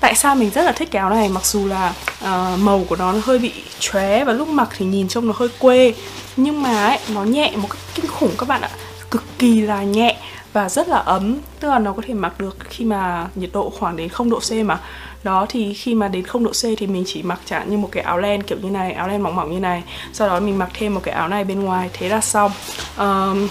Tại 0.00 0.14
sao 0.14 0.34
mình 0.34 0.50
rất 0.50 0.62
là 0.62 0.72
thích 0.72 0.88
cái 0.90 1.00
áo 1.00 1.10
này? 1.10 1.28
Mặc 1.28 1.46
dù 1.46 1.66
là 1.66 1.94
uh, 2.24 2.60
màu 2.60 2.84
của 2.88 2.96
nó, 2.96 3.12
nó 3.12 3.18
hơi 3.24 3.38
bị 3.38 3.52
chóe 3.78 4.24
và 4.24 4.32
lúc 4.32 4.48
mặc 4.48 4.68
thì 4.76 4.86
nhìn 4.86 5.08
trông 5.08 5.26
nó 5.26 5.32
hơi 5.36 5.48
quê. 5.58 5.94
Nhưng 6.36 6.62
mà 6.62 6.86
ấy, 6.86 6.98
nó 7.14 7.24
nhẹ 7.24 7.52
một 7.56 7.68
cách 7.70 7.80
kinh 7.94 8.06
khủng 8.06 8.32
các 8.38 8.48
bạn 8.48 8.60
ạ. 8.60 8.70
Cực 9.10 9.24
kỳ 9.38 9.60
là 9.60 9.82
nhẹ 9.82 10.16
và 10.52 10.68
rất 10.68 10.88
là 10.88 10.98
ấm. 10.98 11.38
Tức 11.60 11.68
là 11.68 11.78
nó 11.78 11.92
có 11.92 12.02
thể 12.06 12.14
mặc 12.14 12.32
được 12.38 12.56
khi 12.60 12.84
mà 12.84 13.26
nhiệt 13.34 13.50
độ 13.52 13.70
khoảng 13.70 13.96
đến 13.96 14.08
0 14.08 14.30
độ 14.30 14.38
C 14.38 14.52
mà. 14.52 14.80
Đó 15.24 15.46
thì 15.48 15.74
khi 15.74 15.94
mà 15.94 16.08
đến 16.08 16.24
0 16.24 16.44
độ 16.44 16.50
C 16.50 16.62
thì 16.78 16.86
mình 16.86 17.04
chỉ 17.06 17.22
mặc 17.22 17.40
chẳng 17.44 17.70
như 17.70 17.76
một 17.76 17.88
cái 17.92 18.02
áo 18.02 18.18
len 18.18 18.42
kiểu 18.42 18.58
như 18.62 18.70
này 18.70 18.92
áo 18.92 19.08
len 19.08 19.22
mỏng 19.22 19.36
mỏng 19.36 19.52
như 19.52 19.60
này. 19.60 19.82
Sau 20.12 20.28
đó 20.28 20.40
mình 20.40 20.58
mặc 20.58 20.70
thêm 20.74 20.94
một 20.94 21.00
cái 21.04 21.14
áo 21.14 21.28
này 21.28 21.44
bên 21.44 21.64
ngoài 21.64 21.90
thế 21.92 22.08
là 22.08 22.20
xong. 22.20 22.52
Um, 22.98 23.48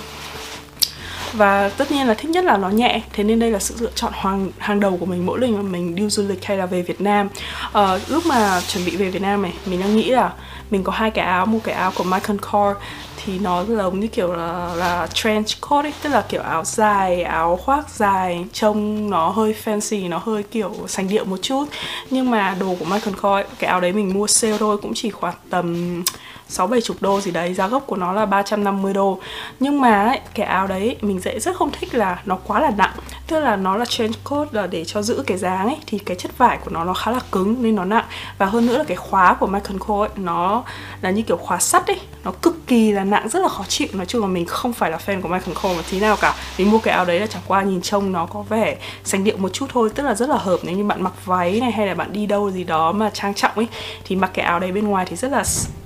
và 1.34 1.70
tất 1.70 1.92
nhiên 1.92 2.08
là 2.08 2.14
thích 2.14 2.30
nhất 2.30 2.46
là 2.46 2.58
nó 2.58 2.70
nhẹ. 2.70 3.02
Thế 3.14 3.24
nên 3.24 3.40
đây 3.40 3.52
là 3.52 3.60
sự 3.60 3.76
lựa 3.80 3.92
chọn 3.96 4.14
hoàng 4.16 4.52
hàng 4.58 4.80
đầu 4.80 4.98
của 4.98 5.06
mình 5.06 5.26
mỗi 5.26 5.40
lần 5.40 5.56
mà 5.56 5.62
mình 5.62 5.96
đi 5.96 6.10
du 6.10 6.28
lịch 6.28 6.46
hay 6.46 6.58
là 6.58 6.66
về 6.66 6.82
Việt 6.82 7.02
Nam. 7.02 7.30
Uh, 7.68 8.10
lúc 8.10 8.26
mà 8.26 8.62
chuẩn 8.68 8.86
bị 8.86 8.96
về 8.96 9.10
Việt 9.10 9.22
Nam 9.22 9.42
này 9.42 9.54
mình 9.66 9.80
đang 9.80 9.96
nghĩ 9.96 10.10
là 10.10 10.34
mình 10.72 10.84
có 10.84 10.92
hai 10.92 11.12
cái 11.12 11.26
áo 11.26 11.46
một 11.46 11.60
cái 11.64 11.76
áo 11.76 11.92
của 11.96 12.04
Michael 12.04 12.40
Kors 12.40 12.80
thì 13.26 13.40
nó 13.40 13.66
giống 13.66 14.00
như 14.00 14.08
kiểu 14.08 14.34
là, 14.34 14.70
là 14.76 15.08
trench 15.14 15.48
coat 15.62 15.86
ấy 15.86 15.94
tức 16.02 16.10
là 16.10 16.22
kiểu 16.30 16.42
áo 16.42 16.64
dài 16.66 17.24
áo 17.24 17.56
khoác 17.56 17.90
dài 17.90 18.46
trông 18.54 19.10
nó 19.10 19.30
hơi 19.30 19.56
fancy 19.66 20.10
nó 20.10 20.18
hơi 20.18 20.44
kiểu 20.44 20.76
sành 20.88 21.08
điệu 21.08 21.26
một 21.26 21.38
chút 21.42 21.66
nhưng 22.10 22.32
mà 22.32 22.56
đồ 22.60 22.76
của 22.80 22.86
Michael 22.86 23.16
Kors 23.16 23.60
cái 23.60 23.70
áo 23.70 23.82
đấy 23.82 23.94
mình 23.94 24.14
mua 24.14 24.28
sale 24.28 24.58
thôi 24.58 24.78
cũng 24.82 24.92
chỉ 24.96 25.12
khoảng 25.12 25.36
tầm 25.50 26.04
6 26.50 26.68
70 26.68 26.98
đô 27.00 27.22
gì 27.22 27.32
đấy, 27.32 27.54
giá 27.54 27.68
gốc 27.68 27.84
của 27.88 27.96
nó 27.96 28.14
là 28.14 28.26
350 28.26 28.94
đô. 28.94 29.20
Nhưng 29.60 29.82
mà 29.82 30.06
ấy, 30.06 30.20
cái 30.34 30.46
áo 30.46 30.68
đấy 30.68 30.98
mình 31.02 31.20
dễ 31.20 31.40
rất 31.40 31.56
không 31.56 31.72
thích 31.72 31.94
là 31.94 32.22
nó 32.26 32.38
quá 32.48 32.60
là 32.60 32.72
nặng. 32.78 32.94
Tức 33.30 33.40
là 33.40 33.56
nó 33.56 33.78
là 33.78 33.86
trench 33.86 34.24
coat 34.24 34.54
là 34.54 34.68
để 34.68 34.86
cho 34.86 35.02
giữ 35.02 35.24
cái 35.28 35.38
dáng 35.38 35.68
ấy 35.68 35.78
thì 35.86 35.98
cái 35.98 36.18
chất 36.18 36.38
vải 36.38 36.58
của 36.58 36.72
nó 36.72 36.84
nó 36.84 36.94
khá 36.94 37.12
là 37.12 37.20
cứng 37.32 37.64
nên 37.64 37.76
nó 37.76 37.86
nặng 37.86 38.06
và 38.38 38.46
hơn 38.46 38.66
nữa 38.66 38.78
là 38.78 38.84
cái 38.84 38.98
khóa 38.98 39.34
của 39.34 39.48
Michael 39.48 39.78
Kors 39.78 40.12
ấy, 40.12 40.24
nó 40.24 40.64
là 41.02 41.10
như 41.10 41.22
kiểu 41.22 41.38
khóa 41.38 41.60
sắt 41.60 41.88
ấy, 41.88 42.00
nó 42.24 42.32
cực 42.42 42.68
kỳ 42.68 42.92
là 42.92 43.04
nặng 43.04 43.30
rất 43.30 43.40
là 43.40 43.48
khó 43.48 43.64
chịu. 43.68 43.88
Nói 43.94 44.06
chung 44.06 44.22
là 44.22 44.28
mình 44.28 44.46
không 44.46 44.74
phải 44.74 44.92
là 44.92 45.00
fan 45.06 45.22
của 45.22 45.28
Michael 45.28 45.54
Kors 45.54 45.76
một 45.76 45.84
tí 45.92 46.00
nào 46.00 46.18
cả. 46.22 46.36
Mình 46.58 46.72
mua 46.72 46.80
cái 46.80 46.94
áo 46.94 47.06
đấy 47.06 47.20
là 47.20 47.28
chẳng 47.28 47.42
qua 47.48 47.64
nhìn 47.64 47.82
trông 47.82 48.12
nó 48.12 48.26
có 48.26 48.42
vẻ 48.42 48.78
sành 49.04 49.24
điệu 49.24 49.38
một 49.38 49.50
chút 49.54 49.66
thôi, 49.70 49.90
tức 49.96 50.04
là 50.04 50.16
rất 50.16 50.30
là 50.30 50.38
hợp 50.38 50.60
nếu 50.64 50.78
như 50.78 50.84
bạn 50.84 51.02
mặc 51.02 51.14
váy 51.26 51.60
này 51.60 51.72
hay 51.72 51.88
là 51.88 51.94
bạn 51.94 52.14
đi 52.14 52.26
đâu 52.26 52.52
gì 52.52 52.64
đó 52.64 52.92
mà 52.92 53.10
trang 53.10 53.34
trọng 53.34 53.52
ấy 53.56 53.68
thì 54.06 54.16
mặc 54.16 54.32
cái 54.34 54.46
áo 54.46 54.60
đấy 54.60 54.72
bên 54.72 54.88
ngoài 54.88 55.06
thì 55.10 55.16
rất 55.16 55.32
là 55.32 55.44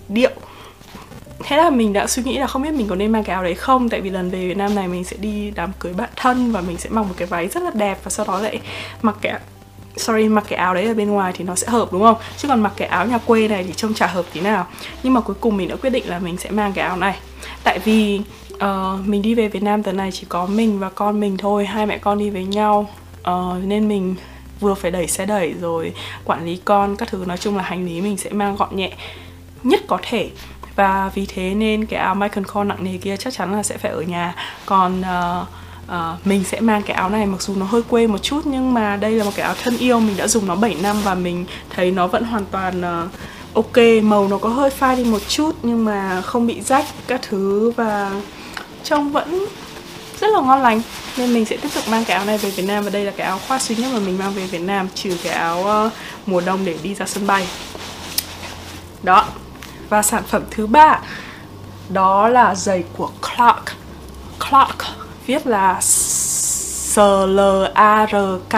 điệu 0.07 0.31
thế 1.43 1.57
là 1.57 1.69
mình 1.69 1.93
đã 1.93 2.07
suy 2.07 2.23
nghĩ 2.23 2.37
là 2.37 2.47
không 2.47 2.61
biết 2.61 2.73
mình 2.73 2.87
có 2.87 2.95
nên 2.95 3.11
mang 3.11 3.23
cái 3.23 3.33
áo 3.33 3.43
đấy 3.43 3.53
không 3.53 3.89
tại 3.89 4.01
vì 4.01 4.09
lần 4.09 4.29
về 4.29 4.47
Việt 4.47 4.57
Nam 4.57 4.75
này 4.75 4.87
mình 4.87 5.03
sẽ 5.03 5.17
đi 5.19 5.51
đám 5.51 5.71
cưới 5.79 5.93
bạn 5.93 6.09
thân 6.15 6.51
và 6.51 6.61
mình 6.61 6.77
sẽ 6.77 6.89
mặc 6.89 7.03
một 7.03 7.13
cái 7.17 7.27
váy 7.27 7.47
rất 7.47 7.63
là 7.63 7.71
đẹp 7.73 7.99
và 8.03 8.09
sau 8.09 8.25
đó 8.25 8.39
lại 8.39 8.59
mặc 9.01 9.15
cái 9.21 9.39
sorry 9.97 10.27
mặc 10.27 10.43
cái 10.47 10.59
áo 10.59 10.73
đấy 10.73 10.85
ở 10.85 10.93
bên 10.93 11.09
ngoài 11.09 11.33
thì 11.35 11.43
nó 11.43 11.55
sẽ 11.55 11.67
hợp 11.67 11.93
đúng 11.93 12.01
không? 12.01 12.15
Chứ 12.37 12.47
còn 12.47 12.61
mặc 12.61 12.73
cái 12.75 12.87
áo 12.87 13.05
nhà 13.05 13.17
quê 13.17 13.47
này 13.47 13.63
thì 13.63 13.73
trông 13.73 13.93
chả 13.93 14.07
hợp 14.07 14.25
tí 14.33 14.41
nào. 14.41 14.67
Nhưng 15.03 15.13
mà 15.13 15.21
cuối 15.21 15.35
cùng 15.39 15.57
mình 15.57 15.69
đã 15.69 15.75
quyết 15.75 15.89
định 15.89 16.09
là 16.09 16.19
mình 16.19 16.37
sẽ 16.37 16.51
mang 16.51 16.73
cái 16.73 16.85
áo 16.85 16.97
này. 16.97 17.15
Tại 17.63 17.79
vì 17.79 18.21
uh, 18.53 18.59
mình 19.05 19.21
đi 19.21 19.35
về 19.35 19.47
Việt 19.47 19.63
Nam 19.63 19.83
tuần 19.83 19.97
này 19.97 20.11
chỉ 20.11 20.25
có 20.29 20.45
mình 20.45 20.79
và 20.79 20.89
con 20.89 21.19
mình 21.19 21.37
thôi 21.37 21.65
hai 21.65 21.85
mẹ 21.85 21.97
con 21.97 22.17
đi 22.17 22.29
với 22.29 22.45
nhau. 22.45 22.89
Uh, 23.29 23.63
nên 23.63 23.87
mình 23.87 24.15
vừa 24.59 24.73
phải 24.73 24.91
đẩy 24.91 25.07
xe 25.07 25.25
đẩy 25.25 25.53
rồi 25.61 25.93
quản 26.25 26.45
lý 26.45 26.59
con 26.65 26.95
các 26.95 27.09
thứ. 27.09 27.23
Nói 27.27 27.37
chung 27.37 27.57
là 27.57 27.63
hành 27.63 27.85
lý 27.85 28.01
mình 28.01 28.17
sẽ 28.17 28.29
mang 28.29 28.55
gọn 28.55 28.75
nhẹ 28.75 28.91
nhất 29.63 29.81
có 29.87 29.97
thể 30.01 30.29
và 30.75 31.11
vì 31.15 31.25
thế 31.25 31.53
nên 31.53 31.85
cái 31.85 31.99
áo 31.99 32.15
Michael 32.15 32.45
Kors 32.45 32.67
nặng 32.67 32.83
nề 32.83 32.97
kia 32.97 33.17
chắc 33.17 33.33
chắn 33.33 33.53
là 33.53 33.63
sẽ 33.63 33.77
phải 33.77 33.91
ở 33.91 34.01
nhà. 34.01 34.35
Còn 34.65 35.01
uh, 35.01 35.47
uh, 35.87 36.27
mình 36.27 36.43
sẽ 36.43 36.59
mang 36.59 36.83
cái 36.83 36.95
áo 36.95 37.09
này 37.09 37.25
mặc 37.25 37.41
dù 37.41 37.55
nó 37.55 37.65
hơi 37.65 37.81
quê 37.81 38.07
một 38.07 38.17
chút 38.17 38.41
nhưng 38.43 38.73
mà 38.73 38.97
đây 38.97 39.11
là 39.11 39.23
một 39.23 39.31
cái 39.35 39.45
áo 39.45 39.55
thân 39.63 39.77
yêu 39.77 39.99
mình 39.99 40.17
đã 40.17 40.27
dùng 40.27 40.47
nó 40.47 40.55
7 40.55 40.75
năm 40.81 40.97
và 41.03 41.15
mình 41.15 41.45
thấy 41.69 41.91
nó 41.91 42.07
vẫn 42.07 42.23
hoàn 42.23 42.45
toàn 42.45 42.81
uh, 43.05 43.11
ok. 43.53 43.77
Màu 44.03 44.27
nó 44.27 44.37
có 44.37 44.49
hơi 44.49 44.69
phai 44.69 44.95
đi 44.95 45.03
một 45.03 45.21
chút 45.27 45.55
nhưng 45.63 45.85
mà 45.85 46.21
không 46.21 46.47
bị 46.47 46.61
rách 46.61 46.85
các 47.07 47.21
thứ 47.29 47.71
và 47.71 48.11
trông 48.83 49.11
vẫn 49.11 49.45
rất 50.19 50.27
là 50.27 50.41
ngon 50.41 50.61
lành. 50.61 50.81
Nên 51.17 51.33
mình 51.33 51.45
sẽ 51.45 51.57
tiếp 51.57 51.69
tục 51.75 51.83
mang 51.87 52.05
cái 52.05 52.17
áo 52.17 52.25
này 52.25 52.37
về 52.37 52.49
Việt 52.49 52.65
Nam 52.67 52.83
và 52.83 52.89
đây 52.89 53.05
là 53.05 53.11
cái 53.17 53.27
áo 53.27 53.39
khoác 53.47 53.61
duy 53.61 53.75
nhất 53.75 53.91
mà 53.93 53.99
mình 53.99 54.17
mang 54.17 54.33
về 54.33 54.47
Việt 54.47 54.61
Nam 54.61 54.87
trừ 54.95 55.17
cái 55.23 55.33
áo 55.33 55.85
uh, 55.87 55.91
mùa 56.25 56.41
đông 56.41 56.65
để 56.65 56.75
đi 56.83 56.95
ra 56.95 57.05
sân 57.05 57.27
bay. 57.27 57.47
Đó 59.03 59.25
và 59.93 60.01
sản 60.01 60.23
phẩm 60.23 60.43
thứ 60.51 60.67
ba, 60.67 60.99
đó 61.89 62.27
là 62.27 62.55
giày 62.55 62.83
của 62.97 63.09
Clark. 63.21 63.63
Clark, 64.39 64.77
viết 65.25 65.47
là 65.47 65.81
S 65.81 66.99
L 67.27 67.39
A 67.73 68.05
R 68.05 68.15
K. 68.49 68.53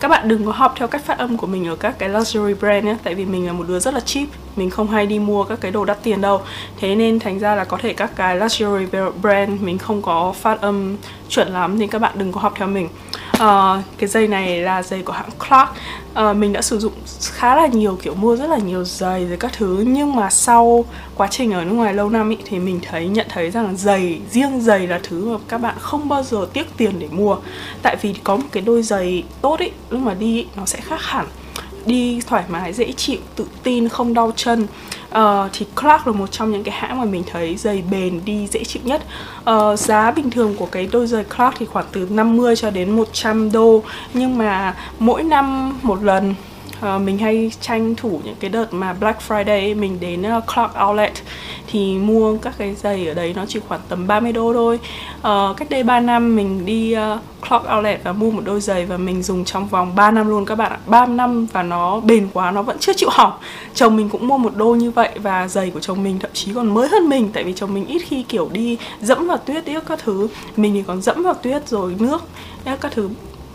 Các 0.00 0.08
bạn 0.08 0.28
đừng 0.28 0.46
có 0.46 0.52
học 0.52 0.74
theo 0.76 0.88
cách 0.88 1.04
phát 1.04 1.18
âm 1.18 1.36
của 1.36 1.46
mình 1.46 1.68
ở 1.68 1.76
các 1.76 1.98
cái 1.98 2.08
luxury 2.08 2.54
brand 2.54 2.84
nhé, 2.84 2.96
Tại 3.04 3.14
vì 3.14 3.24
mình 3.24 3.46
là 3.46 3.52
một 3.52 3.64
đứa 3.68 3.78
rất 3.78 3.94
là 3.94 4.00
cheap, 4.00 4.28
Mình 4.56 4.70
không 4.70 4.88
hay 4.88 5.06
đi 5.06 5.18
mua 5.18 5.44
các 5.44 5.58
cái 5.60 5.70
đồ 5.70 5.84
đắt 5.84 6.02
tiền 6.02 6.20
đâu 6.20 6.42
Thế 6.80 6.94
nên 6.94 7.18
thành 7.20 7.38
ra 7.38 7.54
là 7.54 7.64
có 7.64 7.76
thể 7.76 7.92
các 7.92 8.10
cái 8.16 8.36
luxury 8.36 8.86
brand 9.22 9.60
Mình 9.60 9.78
không 9.78 10.02
có 10.02 10.34
phát 10.40 10.60
âm 10.60 10.96
chuẩn 11.28 11.52
lắm, 11.52 11.78
Nên 11.78 11.88
các 11.88 11.98
bạn 11.98 12.12
đừng 12.14 12.32
có 12.32 12.40
học 12.40 12.52
theo 12.56 12.68
mình 12.68 12.88
uh, 13.42 13.84
cái 13.98 14.08
giày 14.08 14.28
này 14.28 14.60
là 14.60 14.82
giày 14.82 15.02
của 15.02 15.12
hãng 15.12 15.30
Clark. 15.48 15.70
Uh, 16.30 16.36
mình 16.36 16.52
đã 16.52 16.62
sử 16.62 16.78
dụng 16.78 16.92
khá 17.22 17.56
là 17.56 17.66
nhiều 17.66 17.98
kiểu 18.02 18.14
mua 18.14 18.36
rất 18.36 18.46
là 18.46 18.58
nhiều 18.58 18.84
giày 18.84 19.26
rồi 19.26 19.36
các 19.36 19.52
thứ. 19.52 19.84
Nhưng 19.86 20.16
mà 20.16 20.30
sau 20.30 20.84
quá 21.14 21.28
trình 21.30 21.52
ở 21.52 21.64
nước 21.64 21.72
ngoài 21.72 21.94
lâu 21.94 22.08
năm 22.10 22.30
ý, 22.30 22.36
thì 22.44 22.58
mình 22.58 22.80
thấy 22.90 23.08
nhận 23.08 23.26
thấy 23.28 23.50
rằng 23.50 23.76
giày 23.76 24.20
riêng 24.30 24.60
giày 24.60 24.86
là 24.86 25.00
thứ 25.02 25.28
mà 25.28 25.38
các 25.48 25.58
bạn 25.58 25.74
không 25.78 26.08
bao 26.08 26.22
giờ 26.22 26.46
tiếc 26.52 26.66
tiền 26.76 26.98
để 26.98 27.08
mua. 27.10 27.36
Tại 27.82 27.96
vì 28.02 28.14
có 28.24 28.36
một 28.36 28.46
cái 28.52 28.62
đôi 28.62 28.82
giày 28.82 29.24
tốt 29.40 29.60
ý 29.60 29.70
lúc 29.90 30.00
mà 30.00 30.14
đi 30.14 30.36
ý, 30.36 30.46
nó 30.56 30.66
sẽ 30.66 30.80
khác 30.80 31.02
hẳn. 31.02 31.26
Đi 31.86 32.20
thoải 32.26 32.44
mái 32.48 32.72
dễ 32.72 32.92
chịu 32.92 33.18
tự 33.36 33.46
tin 33.62 33.88
không 33.88 34.14
đau 34.14 34.32
chân 34.36 34.66
uh, 35.18 35.50
thì 35.52 35.66
Clark 35.80 36.06
là 36.06 36.12
một 36.12 36.32
trong 36.32 36.52
những 36.52 36.64
cái 36.64 36.74
hãng 36.74 36.98
mà 36.98 37.04
mình 37.04 37.22
thấy 37.32 37.56
giày 37.56 37.82
bền 37.90 38.20
đi 38.24 38.46
dễ 38.46 38.64
chịu 38.64 38.82
nhất. 38.84 39.02
Uh, 39.50 39.78
giá 39.78 40.10
bình 40.10 40.30
thường 40.30 40.54
của 40.56 40.66
cái 40.66 40.88
đôi 40.92 41.06
giày 41.06 41.24
Clark 41.24 41.54
thì 41.58 41.66
khoảng 41.66 41.86
từ 41.92 42.08
50 42.10 42.56
cho 42.56 42.70
đến 42.70 42.90
100 42.90 43.52
đô. 43.52 43.82
Nhưng 44.14 44.38
mà 44.38 44.76
mỗi 44.98 45.22
năm 45.22 45.78
một 45.82 46.02
lần 46.02 46.34
uh, 46.78 47.00
mình 47.00 47.18
hay 47.18 47.52
tranh 47.60 47.94
thủ 47.94 48.20
những 48.24 48.36
cái 48.40 48.50
đợt 48.50 48.72
mà 48.72 48.92
Black 48.92 49.20
Friday 49.28 49.76
mình 49.76 50.00
đến 50.00 50.22
uh, 50.38 50.44
Clark 50.54 50.72
Outlet 50.86 51.12
thì 51.72 51.98
mua 51.98 52.36
các 52.36 52.54
cái 52.58 52.74
giày 52.74 53.08
ở 53.08 53.14
đấy 53.14 53.32
nó 53.36 53.46
chỉ 53.48 53.60
khoảng 53.68 53.80
tầm 53.88 54.06
30 54.06 54.32
đô 54.32 54.52
thôi. 54.52 54.78
Uh, 55.18 55.56
cách 55.56 55.70
đây 55.70 55.82
3 55.82 56.00
năm 56.00 56.36
mình 56.36 56.66
đi 56.66 56.96
uh, 56.96 57.20
clock 57.48 57.66
Outlet 57.76 58.04
và 58.04 58.12
mua 58.12 58.30
một 58.30 58.42
đôi 58.44 58.60
giày 58.60 58.86
và 58.86 58.96
mình 58.96 59.22
dùng 59.22 59.44
trong 59.44 59.66
vòng 59.66 59.94
3 59.94 60.10
năm 60.10 60.28
luôn 60.28 60.46
các 60.46 60.54
bạn 60.54 60.72
ạ. 60.72 60.78
3 60.86 61.06
năm 61.06 61.46
và 61.52 61.62
nó 61.62 62.00
bền 62.00 62.28
quá 62.32 62.50
nó 62.50 62.62
vẫn 62.62 62.78
chưa 62.78 62.92
chịu 62.92 63.08
hỏng. 63.12 63.32
Chồng 63.74 63.96
mình 63.96 64.08
cũng 64.08 64.28
mua 64.28 64.38
một 64.38 64.52
đôi 64.56 64.78
như 64.78 64.90
vậy 64.90 65.10
và 65.22 65.48
giày 65.48 65.70
của 65.70 65.80
chồng 65.80 66.02
mình 66.02 66.18
thậm 66.18 66.30
chí 66.34 66.52
còn 66.54 66.74
mới 66.74 66.88
hơn 66.88 67.08
mình 67.08 67.30
tại 67.32 67.44
vì 67.44 67.52
chồng 67.52 67.74
mình 67.74 67.86
ít 67.86 67.98
khi 67.98 68.22
kiểu 68.22 68.48
đi 68.52 68.78
dẫm 69.00 69.26
vào 69.26 69.36
tuyết 69.36 69.64
tiếc 69.64 69.86
các 69.86 69.98
thứ. 70.04 70.28
Mình 70.56 70.74
thì 70.74 70.82
còn 70.86 71.02
dẫm 71.02 71.22
vào 71.22 71.34
tuyết 71.34 71.68
rồi 71.68 71.96
nước 71.98 72.22
các 72.64 72.92
thứ 72.92 73.08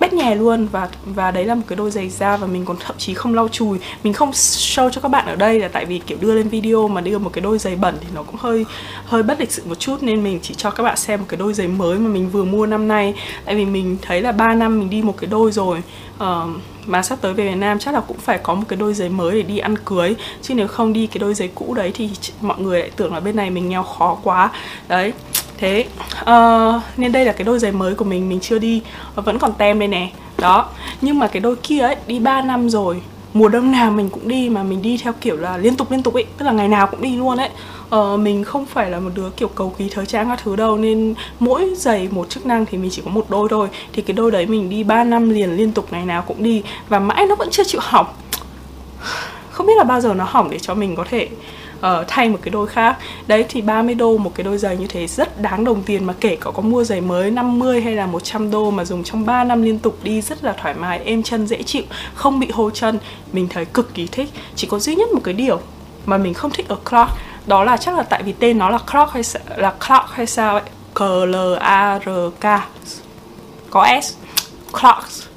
bét 0.06 0.14
nhè 0.14 0.36
luôn 0.36 0.68
và 0.72 0.90
và 1.06 1.32
đấy 1.32 1.46
là 1.46 1.56
một 1.56 1.62
cái 1.68 1.76
đôi 1.76 1.92
giày 1.92 2.10
da 2.10 2.38
và 2.38 2.48
mình 2.48 2.66
còn 2.66 2.78
thậm 2.80 2.96
chí 2.98 3.14
không 3.14 3.36
lau 3.36 3.48
chùi. 3.48 3.80
Mình 4.04 4.14
không 4.14 4.32
show 4.32 4.90
cho 4.90 5.02
các 5.02 5.10
bạn 5.10 5.26
ở 5.26 5.36
đây 5.36 5.60
là 5.60 5.68
tại 5.68 5.86
vì 5.86 6.00
kiểu 6.00 6.18
đưa 6.22 6.34
lên 6.34 6.48
video 6.48 6.88
mà 6.88 7.02
đưa 7.02 7.18
một 7.18 7.30
cái 7.34 7.42
đôi 7.42 7.58
giày 7.58 7.76
bẩn 7.76 7.96
thì 8.02 8.08
nó 8.16 8.24
cũng 8.24 8.36
hơi 8.40 8.66
hơi 9.06 9.24
bất 9.24 9.40
lịch 9.40 9.52
sự 9.52 9.64
một 9.66 9.80
chút 9.80 10.04
nên 10.04 10.24
mình 10.24 10.40
chỉ 10.42 10.54
cho 10.54 10.72
các 10.72 10.84
bạn 10.84 10.98
xem 10.98 11.20
một 11.20 11.26
cái 11.30 11.38
đôi 11.38 11.54
giày 11.54 11.68
mới 11.68 12.00
mà 12.00 12.10
mình 12.10 12.30
vừa 12.30 12.44
mua 12.44 12.66
năm 12.66 12.88
nay. 12.88 13.14
Tại 13.46 13.56
vì 13.56 13.66
mình 13.66 13.98
thấy 14.02 14.22
là 14.22 14.32
3 14.32 14.56
năm 14.56 14.80
mình 14.80 14.90
đi 14.90 15.02
một 15.02 15.16
cái 15.18 15.28
đôi 15.30 15.52
rồi 15.52 15.82
uh, 16.16 16.50
mà 16.86 17.04
sắp 17.04 17.18
tới 17.22 17.34
về 17.34 17.50
Việt 17.50 17.56
Nam 17.56 17.80
chắc 17.80 17.94
là 17.94 18.00
cũng 18.00 18.18
phải 18.18 18.38
có 18.38 18.54
một 18.54 18.64
cái 18.68 18.78
đôi 18.78 18.94
giày 18.94 19.10
mới 19.10 19.36
để 19.36 19.42
đi 19.42 19.58
ăn 19.58 19.76
cưới. 19.78 20.16
Chứ 20.42 20.54
nếu 20.54 20.68
không 20.68 20.94
đi 20.94 21.08
cái 21.08 21.20
đôi 21.20 21.34
giày 21.34 21.50
cũ 21.56 21.74
đấy 21.74 21.92
thì 21.96 22.10
mọi 22.42 22.60
người 22.60 22.80
lại 22.80 22.92
tưởng 22.96 23.14
là 23.14 23.20
bên 23.20 23.36
này 23.36 23.50
mình 23.50 23.70
nghèo 23.70 23.84
khó 23.84 24.18
quá. 24.24 24.52
Đấy 24.88 25.14
thế 25.58 25.86
uh, 26.22 26.82
nên 26.98 27.12
đây 27.12 27.26
là 27.26 27.32
cái 27.32 27.44
đôi 27.44 27.60
giày 27.60 27.72
mới 27.72 27.96
của 27.96 28.06
mình 28.06 28.30
mình 28.30 28.40
chưa 28.40 28.60
đi 28.60 28.82
vẫn 29.16 29.40
còn 29.40 29.54
tem 29.54 29.80
đây 29.80 29.88
nè. 29.88 30.10
Đó 30.38 30.70
nhưng 31.02 31.20
mà 31.20 31.28
cái 31.28 31.40
đôi 31.40 31.56
kia 31.56 31.80
ấy 31.80 31.96
đi 32.08 32.20
3 32.20 32.42
năm 32.42 32.70
rồi 32.70 33.02
mùa 33.34 33.50
đông 33.50 33.72
nào 33.72 33.92
mình 33.92 34.10
cũng 34.10 34.28
đi 34.28 34.50
mà 34.50 34.64
mình 34.64 34.82
đi 34.82 34.98
theo 34.98 35.14
kiểu 35.22 35.38
là 35.38 35.58
liên 35.58 35.76
tục 35.76 35.92
liên 35.92 36.04
tục 36.04 36.14
ấy 36.14 36.26
tức 36.38 36.46
là 36.46 36.52
ngày 36.52 36.68
nào 36.68 36.88
cũng 36.88 37.02
đi 37.02 37.16
luôn 37.16 37.38
ấy. 37.38 37.50
Ờ, 37.90 38.18
mình 38.18 38.44
không 38.44 38.66
phải 38.66 38.90
là 38.90 39.00
một 39.00 39.10
đứa 39.16 39.30
kiểu 39.30 39.48
cầu 39.48 39.74
kỳ 39.78 39.90
thời 39.90 40.06
trang 40.06 40.30
các 40.30 40.40
thứ 40.44 40.56
đâu 40.56 40.78
nên 40.78 41.14
mỗi 41.40 41.74
giày 41.78 42.08
một 42.12 42.30
chức 42.30 42.46
năng 42.46 42.66
thì 42.66 42.78
mình 42.78 42.92
chỉ 42.94 43.02
có 43.06 43.12
một 43.12 43.26
đôi 43.30 43.48
thôi. 43.50 43.68
Thì 43.94 44.02
cái 44.02 44.14
đôi 44.14 44.32
đấy 44.32 44.46
mình 44.46 44.70
đi 44.70 44.84
3 44.84 45.04
năm 45.04 45.30
liền 45.30 45.58
liên 45.58 45.72
tục 45.72 45.88
ngày 45.92 46.06
nào 46.06 46.22
cũng 46.22 46.44
đi 46.44 46.64
và 46.90 47.00
mãi 47.00 47.26
nó 47.30 47.36
vẫn 47.36 47.50
chưa 47.52 47.64
chịu 47.64 47.82
hỏng. 47.84 48.08
Không 49.52 49.68
biết 49.68 49.78
là 49.78 49.84
bao 49.84 50.02
giờ 50.02 50.14
nó 50.14 50.26
hỏng 50.28 50.50
để 50.50 50.60
cho 50.60 50.74
mình 50.74 50.96
có 50.96 51.06
thể 51.10 51.30
uh, 51.78 52.08
thay 52.08 52.30
một 52.30 52.40
cái 52.42 52.50
đôi 52.50 52.68
khác. 52.68 52.98
Đấy 53.28 53.46
thì 53.50 53.62
30 53.62 53.96
đô 53.96 54.18
một 54.18 54.32
cái 54.36 54.44
đôi 54.44 54.58
giày 54.58 54.78
như 54.78 54.88
thế 54.88 55.08
rất 55.08 55.42
đáng 55.42 55.64
đồng 55.64 55.84
tiền 55.84 56.06
mà 56.06 56.14
kể 56.20 56.38
cả 56.42 56.52
có 56.54 56.62
mua 56.62 56.84
giày 56.84 57.02
mới 57.02 57.32
50 57.32 57.82
hay 57.82 57.96
là 57.96 58.06
100 58.06 58.52
đô 58.52 58.72
mà 58.72 58.86
dùng 58.86 59.04
trong 59.04 59.26
3 59.26 59.44
năm 59.44 59.62
liên 59.62 59.80
tục 59.80 59.98
đi 60.04 60.22
rất 60.22 60.44
là 60.44 60.54
thoải 60.62 60.74
mái 60.74 61.00
êm 61.00 61.24
chân 61.24 61.48
dễ 61.48 61.64
chịu 61.64 61.84
không 62.16 62.40
bị 62.40 62.48
hô 62.52 62.70
chân. 62.70 63.00
Mình 63.34 63.48
thấy 63.50 63.66
cực 63.66 63.94
kỳ 63.94 64.08
thích. 64.08 64.30
Chỉ 64.56 64.68
có 64.68 64.80
duy 64.80 64.96
nhất 64.96 65.10
một 65.14 65.22
cái 65.24 65.34
điều 65.34 65.60
mà 66.06 66.18
mình 66.18 66.34
không 66.34 66.52
thích 66.52 66.68
ở 66.68 66.78
Clark 66.90 67.10
đó 67.48 67.64
là 67.64 67.78
chắc 67.78 67.98
là 67.98 68.04
tại 68.04 68.24
vì 68.24 68.34
tên 68.40 68.58
nó 68.58 68.70
là 68.70 68.78
Clark 68.92 69.12
hay 69.12 69.24
là 69.58 69.74
Clark 69.88 70.10
hay 70.10 70.26
sao 70.26 70.54
ấy? 70.54 70.64
C 70.96 71.02
L 71.28 71.36
A 71.60 72.00
R 72.00 72.10
K. 72.40 72.46
Có 73.70 73.88
S. 74.04 74.14
Crocs. 74.72 75.28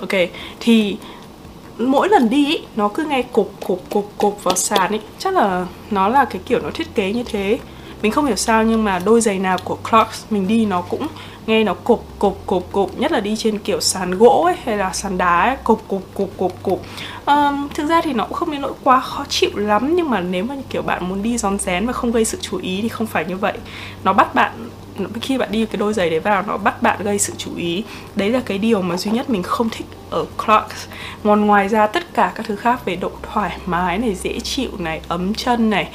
Ok 0.00 0.14
thì 0.60 0.96
mỗi 1.78 2.08
lần 2.08 2.30
đi 2.30 2.46
ý, 2.46 2.58
nó 2.76 2.88
cứ 2.88 3.04
nghe 3.04 3.22
cục 3.22 3.52
cục 3.66 3.82
cục 3.90 4.12
cục 4.18 4.44
vào 4.44 4.56
sàn 4.56 4.92
ấy 4.92 5.00
chắc 5.18 5.34
là 5.34 5.66
nó 5.90 6.08
là 6.08 6.24
cái 6.24 6.40
kiểu 6.46 6.60
nó 6.62 6.70
thiết 6.74 6.94
kế 6.94 7.12
như 7.12 7.22
thế. 7.22 7.58
Mình 8.02 8.12
không 8.12 8.26
hiểu 8.26 8.36
sao 8.36 8.64
nhưng 8.64 8.84
mà 8.84 8.98
đôi 9.04 9.20
giày 9.20 9.38
nào 9.38 9.58
của 9.64 9.78
Clarks 9.90 10.24
mình 10.30 10.48
đi 10.48 10.66
nó 10.66 10.82
cũng 10.82 11.06
nghe 11.46 11.64
nó 11.64 11.74
cục 11.74 12.06
cục 12.18 12.46
cục 12.46 12.72
cục. 12.72 12.98
Nhất 12.98 13.12
là 13.12 13.20
đi 13.20 13.36
trên 13.36 13.58
kiểu 13.58 13.80
sàn 13.80 14.10
gỗ 14.10 14.42
ấy 14.46 14.56
hay 14.64 14.76
là 14.76 14.92
sàn 14.92 15.18
đá 15.18 15.40
ấy, 15.40 15.56
cục 15.64 15.88
cục 15.88 16.02
cục 16.14 16.30
cục 16.36 16.62
cục. 16.62 16.82
Um, 17.26 17.68
thực 17.74 17.88
ra 17.88 18.00
thì 18.00 18.12
nó 18.12 18.24
cũng 18.24 18.34
không 18.34 18.50
đến 18.50 18.60
nỗi 18.60 18.72
quá 18.84 19.00
khó 19.00 19.24
chịu 19.28 19.50
lắm 19.54 19.96
nhưng 19.96 20.10
mà 20.10 20.20
nếu 20.20 20.44
mà 20.44 20.54
kiểu 20.70 20.82
bạn 20.82 21.08
muốn 21.08 21.22
đi 21.22 21.38
rón 21.38 21.58
rén 21.58 21.86
và 21.86 21.92
không 21.92 22.12
gây 22.12 22.24
sự 22.24 22.38
chú 22.40 22.58
ý 22.62 22.78
thì 22.82 22.88
không 22.88 23.06
phải 23.06 23.24
như 23.24 23.36
vậy. 23.36 23.58
Nó 24.04 24.12
bắt 24.12 24.34
bạn 24.34 24.52
khi 25.20 25.38
bạn 25.38 25.52
đi 25.52 25.66
cái 25.66 25.76
đôi 25.76 25.94
giày 25.94 26.10
đấy 26.10 26.20
vào 26.20 26.42
nó 26.46 26.56
bắt 26.56 26.82
bạn 26.82 27.02
gây 27.02 27.18
sự 27.18 27.32
chú 27.38 27.56
ý. 27.56 27.84
Đấy 28.14 28.30
là 28.30 28.40
cái 28.46 28.58
điều 28.58 28.82
mà 28.82 28.96
duy 28.96 29.10
nhất 29.10 29.30
mình 29.30 29.42
không 29.42 29.68
thích 29.70 29.86
ở 30.10 30.24
Clarks 30.44 30.86
còn 31.24 31.46
ngoài 31.46 31.68
ra 31.68 31.86
tất 31.86 32.14
cả 32.14 32.32
các 32.34 32.46
thứ 32.46 32.56
khác 32.56 32.84
về 32.84 32.96
độ 32.96 33.10
thoải 33.22 33.58
mái 33.66 33.98
này 33.98 34.14
dễ 34.14 34.40
chịu 34.40 34.70
này 34.78 35.00
ấm 35.08 35.34
chân 35.34 35.70
này 35.70 35.88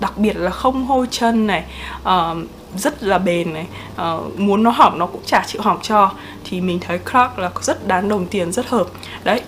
đặc 0.00 0.18
biệt 0.18 0.36
là 0.36 0.50
không 0.50 0.86
hôi 0.86 1.06
chân 1.10 1.46
này 1.46 1.64
uh, 2.02 2.36
rất 2.76 3.02
là 3.02 3.18
bền 3.18 3.54
này 3.54 3.66
uh, 3.94 4.40
muốn 4.40 4.62
nó 4.62 4.70
hỏng 4.70 4.98
nó 4.98 5.06
cũng 5.06 5.22
chả 5.26 5.44
chịu 5.46 5.62
hỏng 5.62 5.78
cho. 5.82 6.10
Thì 6.44 6.60
mình 6.60 6.80
thấy 6.80 6.98
Clark 6.98 7.38
là 7.38 7.50
rất 7.60 7.88
đáng 7.88 8.08
đồng 8.08 8.26
tiền 8.26 8.52
rất 8.52 8.68
hợp. 8.68 8.86
Đấy. 9.24 9.40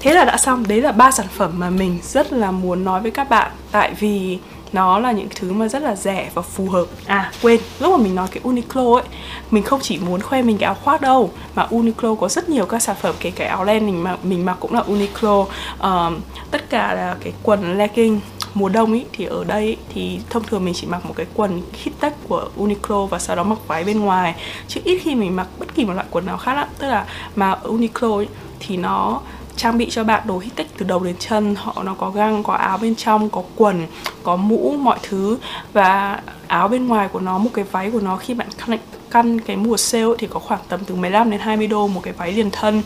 Thế 0.00 0.14
là 0.14 0.24
đã 0.24 0.36
xong. 0.36 0.64
Đấy 0.68 0.82
là 0.82 0.92
ba 0.92 1.10
sản 1.10 1.26
phẩm 1.36 1.52
mà 1.58 1.70
mình 1.70 1.98
rất 2.02 2.32
là 2.32 2.50
muốn 2.50 2.84
nói 2.84 3.00
với 3.00 3.10
các 3.10 3.30
bạn. 3.30 3.52
Tại 3.70 3.94
vì 4.00 4.38
nó 4.72 4.98
là 4.98 5.12
những 5.12 5.28
thứ 5.36 5.52
mà 5.52 5.68
rất 5.68 5.82
là 5.82 5.96
rẻ 5.96 6.30
và 6.34 6.42
phù 6.42 6.68
hợp. 6.68 6.86
À. 7.06 7.32
Quên 7.42 7.60
lúc 7.80 7.98
mà 7.98 8.04
mình 8.04 8.14
nói 8.14 8.28
cái 8.30 8.42
Uniqlo 8.42 8.94
ấy 8.94 9.04
mình 9.50 9.62
không 9.62 9.80
chỉ 9.82 9.98
muốn 9.98 10.20
khoe 10.20 10.42
mình 10.42 10.58
cái 10.58 10.66
áo 10.66 10.76
khoác 10.84 11.00
đâu 11.00 11.30
mà 11.54 11.66
Uniqlo 11.70 12.14
có 12.14 12.28
rất 12.28 12.48
nhiều 12.48 12.66
các 12.66 12.82
sản 12.82 12.96
phẩm 13.00 13.14
kể 13.20 13.30
cả 13.30 13.48
áo 13.48 13.64
len 13.64 13.86
mình 13.86 14.04
mặc 14.04 14.18
mình 14.22 14.44
mặc 14.44 14.56
cũng 14.60 14.74
là 14.74 14.80
Uniqlo. 14.80 15.46
Um, 15.80 16.20
tất 16.50 16.70
cả 16.70 16.94
là 16.94 17.16
cái 17.24 17.32
quần 17.42 17.78
legging 17.78 18.20
mùa 18.54 18.68
đông 18.68 18.92
ý, 18.92 19.04
thì 19.12 19.24
ở 19.24 19.44
đây 19.44 19.66
ý, 19.66 19.76
thì 19.94 20.20
thông 20.30 20.44
thường 20.44 20.64
mình 20.64 20.74
chỉ 20.74 20.86
mặc 20.86 21.06
một 21.06 21.14
cái 21.16 21.26
quần 21.34 21.62
hit 21.72 22.00
tech 22.00 22.12
của 22.28 22.48
Uniqlo 22.58 23.06
và 23.06 23.18
sau 23.18 23.36
đó 23.36 23.42
mặc 23.42 23.58
váy 23.66 23.84
bên 23.84 24.00
ngoài. 24.00 24.34
Chứ 24.68 24.80
ít 24.84 24.98
khi 24.98 25.14
mình 25.14 25.36
mặc 25.36 25.46
bất 25.58 25.74
kỳ 25.74 25.84
một 25.84 25.92
loại 25.92 26.06
quần 26.10 26.26
nào 26.26 26.38
khác 26.38 26.54
lắm. 26.54 26.68
Tức 26.78 26.88
là 26.88 27.06
mà 27.36 27.56
Uniqlo 27.64 28.18
ý, 28.18 28.26
thì 28.60 28.76
nó 28.76 29.20
trang 29.56 29.78
bị 29.78 29.90
cho 29.90 30.04
bạn 30.04 30.22
đồ 30.26 30.38
hít 30.38 30.56
tích 30.56 30.66
từ 30.78 30.86
đầu 30.86 31.04
đến 31.04 31.16
chân. 31.18 31.54
Họ 31.54 31.82
nó 31.82 31.94
có 31.94 32.10
găng 32.10 32.42
có 32.42 32.52
áo 32.52 32.78
bên 32.78 32.94
trong 32.94 33.30
có 33.30 33.42
quần 33.56 33.86
có 34.22 34.36
mũ 34.36 34.74
mọi 34.78 34.98
thứ. 35.02 35.38
Và 35.72 36.20
áo 36.46 36.68
bên 36.68 36.86
ngoài 36.86 37.08
của 37.08 37.20
nó 37.20 37.38
một 37.38 37.50
cái 37.54 37.64
váy 37.64 37.90
của 37.90 38.00
nó 38.00 38.16
khi 38.16 38.34
bạn 38.34 38.48
căn, 38.66 38.78
căn 39.10 39.40
cái 39.40 39.56
mùa 39.56 39.76
sale 39.76 40.04
thì 40.18 40.26
có 40.26 40.40
khoảng 40.40 40.60
tầm 40.68 40.80
từ 40.86 40.94
15 40.94 41.30
đến 41.30 41.40
20 41.40 41.66
đô 41.66 41.86
một 41.86 42.00
cái 42.04 42.12
váy 42.12 42.32
liền 42.32 42.50
thân. 42.50 42.82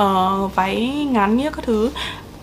Uh, 0.00 0.54
váy 0.54 1.06
ngắn 1.10 1.36
nghĩa 1.36 1.50
các 1.50 1.64
thứ. 1.64 1.90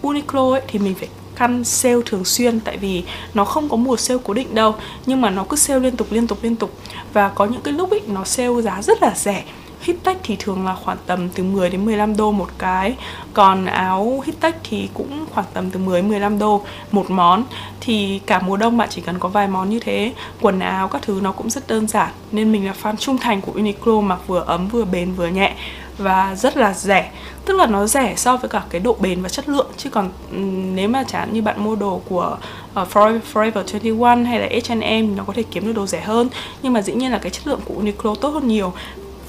Uniqlo 0.02 0.52
ấy 0.52 0.62
thì 0.68 0.80
mình 0.80 0.96
phải 0.96 1.10
căn 1.36 1.64
sale 1.64 1.96
thường 2.06 2.26
xuyên 2.26 2.60
tại 2.60 2.78
vì 2.78 3.04
nó 3.34 3.46
không 3.46 3.70
có 3.70 3.78
mùa 3.78 3.98
sale 3.98 4.20
cố 4.24 4.34
định 4.34 4.56
đâu. 4.56 4.76
Nhưng 5.06 5.22
mà 5.22 5.30
nó 5.30 5.44
cứ 5.44 5.56
sale 5.56 5.80
liên 5.80 5.96
tục 5.96 6.08
liên 6.12 6.28
tục 6.28 6.38
liên 6.42 6.56
tục. 6.56 6.72
Và 7.14 7.30
có 7.30 7.46
những 7.46 7.62
cái 7.62 7.74
lúc 7.74 7.92
ấy 7.92 8.02
nó 8.08 8.24
sale 8.24 8.62
giá 8.62 8.82
rất 8.82 9.02
là 9.02 9.14
rẻ 9.16 9.44
hít 9.86 9.96
tách 10.04 10.18
thì 10.24 10.36
thường 10.40 10.66
là 10.66 10.76
khoảng 10.76 10.98
tầm 11.06 11.30
từ 11.30 11.44
10 11.44 11.70
đến 11.70 11.86
15 11.86 12.18
đô 12.18 12.32
một 12.32 12.48
cái. 12.58 12.96
Còn 13.34 13.66
áo 13.66 14.24
hít 14.26 14.40
tách 14.40 14.56
thì 14.64 14.90
cũng 14.94 15.26
khoảng 15.34 15.46
tầm 15.54 15.72
từ 15.72 15.80
10 15.80 16.02
đến 16.02 16.10
15 16.10 16.40
đô 16.40 16.62
một 16.92 17.10
món. 17.10 17.44
Thì 17.82 18.20
cả 18.26 18.40
mùa 18.40 18.58
đông 18.58 18.78
bạn 18.78 18.90
chỉ 18.92 19.02
cần 19.02 19.20
có 19.20 19.30
vài 19.30 19.48
món 19.48 19.70
như 19.70 19.80
thế. 19.80 20.14
Quần 20.42 20.60
áo 20.60 20.88
các 20.88 21.02
thứ 21.02 21.20
nó 21.24 21.32
cũng 21.32 21.50
rất 21.50 21.68
đơn 21.68 21.88
giản. 21.88 22.10
Nên 22.32 22.52
mình 22.52 22.66
là 22.66 22.74
fan 22.82 22.96
trung 22.96 23.18
thành 23.18 23.42
của 23.42 23.52
Uniqlo 23.52 24.02
mặc 24.02 24.20
vừa 24.28 24.40
ấm 24.40 24.68
vừa 24.68 24.86
bền 24.86 25.14
vừa 25.14 25.28
nhẹ. 25.28 25.54
Và 25.98 26.36
rất 26.36 26.58
là 26.58 26.74
rẻ. 26.74 27.12
Tức 27.46 27.54
là 27.54 27.66
nó 27.66 27.88
rẻ 27.88 28.14
so 28.18 28.38
với 28.38 28.50
cả 28.50 28.62
cái 28.70 28.82
độ 28.82 28.96
bền 29.00 29.22
và 29.22 29.30
chất 29.30 29.50
lượng. 29.50 29.68
Chứ 29.78 29.90
còn 29.90 30.10
ừ, 30.32 30.38
nếu 30.76 30.90
mà 30.90 31.04
chẳng 31.08 31.34
như 31.34 31.42
bạn 31.42 31.64
mua 31.64 31.76
đồ 31.76 32.02
của 32.10 32.38
uh, 32.82 32.88
Forever, 32.94 33.20
Forever 33.34 33.64
21 33.72 34.28
hay 34.28 34.40
là 34.40 34.48
H&M 34.48 35.16
nó 35.16 35.24
có 35.24 35.34
thể 35.34 35.44
kiếm 35.44 35.66
được 35.66 35.74
đồ 35.74 35.86
rẻ 35.86 36.02
hơn. 36.02 36.30
Nhưng 36.62 36.74
mà 36.74 36.82
dĩ 36.82 36.94
nhiên 36.94 37.12
là 37.12 37.18
cái 37.18 37.30
chất 37.30 37.48
lượng 37.48 37.60
của 37.66 37.74
Uniqlo 37.82 38.16
tốt 38.16 38.30
hơn 38.30 38.48
nhiều 38.48 38.74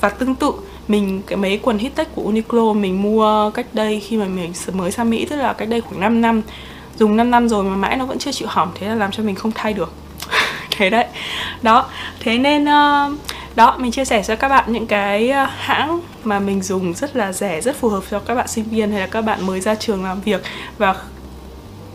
và 0.00 0.08
tương 0.08 0.34
tự 0.34 0.52
mình 0.88 1.22
cái 1.26 1.36
mấy 1.36 1.60
quần 1.62 1.78
hit 1.78 1.94
tech 1.94 2.14
của 2.14 2.32
Uniqlo 2.32 2.74
mình 2.74 3.02
mua 3.02 3.50
cách 3.50 3.66
đây 3.72 4.00
khi 4.00 4.16
mà 4.16 4.24
mình 4.24 4.52
mới 4.72 4.90
sang 4.90 5.10
Mỹ 5.10 5.26
tức 5.30 5.36
là 5.36 5.52
cách 5.52 5.68
đây 5.68 5.80
khoảng 5.80 6.00
5 6.00 6.20
năm. 6.20 6.42
Dùng 6.98 7.16
5 7.16 7.30
năm 7.30 7.48
rồi 7.48 7.64
mà 7.64 7.76
mãi 7.76 7.96
nó 7.96 8.04
vẫn 8.06 8.18
chưa 8.18 8.32
chịu 8.32 8.48
hỏng 8.50 8.72
thế 8.74 8.88
là 8.88 8.94
làm 8.94 9.10
cho 9.12 9.22
mình 9.22 9.34
không 9.34 9.52
thay 9.54 9.72
được. 9.72 9.92
Thế 10.70 10.90
đấy. 10.90 11.06
Đó. 11.62 11.86
Thế 12.20 12.38
nên 12.38 12.64
uh, 12.64 13.18
đó 13.56 13.76
mình 13.78 13.92
chia 13.92 14.04
sẻ 14.04 14.22
cho 14.22 14.36
các 14.36 14.48
bạn 14.48 14.72
những 14.72 14.86
cái 14.86 15.30
ờ, 15.30 15.46
hãng 15.56 16.00
mà 16.24 16.38
mình 16.38 16.62
dùng 16.62 16.94
rất 16.94 17.16
là 17.16 17.32
rẻ 17.32 17.60
rất 17.60 17.76
phù 17.76 17.88
hợp 17.88 18.04
cho 18.10 18.18
các 18.18 18.34
bạn 18.34 18.48
sinh 18.48 18.64
viên 18.64 18.90
hay 18.90 19.00
là 19.00 19.06
các 19.06 19.20
bạn 19.20 19.46
mới 19.46 19.60
ra 19.60 19.74
trường 19.74 20.04
làm 20.04 20.20
việc. 20.20 20.42
Và 20.78 20.94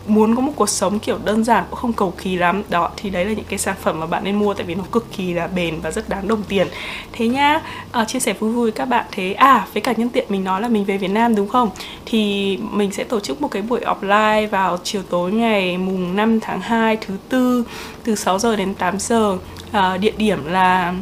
muốn 0.06 0.36
có 0.36 0.40
một 0.40 0.52
cuộc 0.56 0.68
sống 0.68 0.98
kiểu 0.98 1.18
đơn 1.24 1.44
giản 1.44 1.64
cũng 1.70 1.78
không 1.78 1.92
cầu 1.92 2.14
kỳ 2.22 2.36
lắm. 2.36 2.62
Đó 2.68 2.90
thì 2.96 3.10
đấy 3.10 3.24
là 3.24 3.32
những 3.32 3.44
cái 3.48 3.58
sản 3.58 3.76
phẩm 3.82 4.00
mà 4.00 4.06
bạn 4.06 4.24
nên 4.24 4.36
mua 4.36 4.54
tại 4.54 4.66
vì 4.66 4.74
nó 4.74 4.84
cực 4.92 5.06
kỳ 5.16 5.32
là 5.32 5.46
bền 5.46 5.80
và 5.80 5.90
rất 5.90 6.08
đáng 6.08 6.28
đồng 6.28 6.42
tiền. 6.42 6.68
Thế 7.12 7.28
nhá 7.28 7.48
à, 7.48 7.62
ờ, 7.92 8.04
chia 8.04 8.20
sẻ 8.20 8.32
vui 8.32 8.52
vui 8.52 8.62
với 8.62 8.72
các 8.72 8.84
bạn 8.84 9.06
thế. 9.12 9.32
À 9.32 9.66
với 9.74 9.80
cả 9.80 9.94
nhân 9.96 10.08
tiện 10.08 10.26
mình 10.28 10.44
nói 10.44 10.60
là 10.60 10.68
mình 10.68 10.84
về 10.84 10.98
Việt 10.98 11.10
Nam 11.10 11.34
đúng 11.34 11.48
không? 11.48 11.70
Thì 12.06 12.56
mình 12.56 12.92
sẽ 12.92 13.04
tổ 13.04 13.20
chức 13.20 13.42
một 13.42 13.48
cái 13.48 13.62
buổi 13.62 13.80
offline 13.80 14.48
vào 14.48 14.78
chiều 14.82 15.02
tối 15.10 15.32
ngày 15.32 15.78
mùng 15.78 16.16
5 16.16 16.40
tháng 16.40 16.60
2 16.60 16.96
thứ 16.96 17.16
tư 17.28 17.64
từ 18.04 18.14
6 18.14 18.38
giờ 18.38 18.56
đến 18.56 18.74
8 18.74 18.98
giờ. 18.98 19.38
À, 19.72 19.96
địa 19.96 20.12
điểm 20.16 20.46
là 20.46 20.94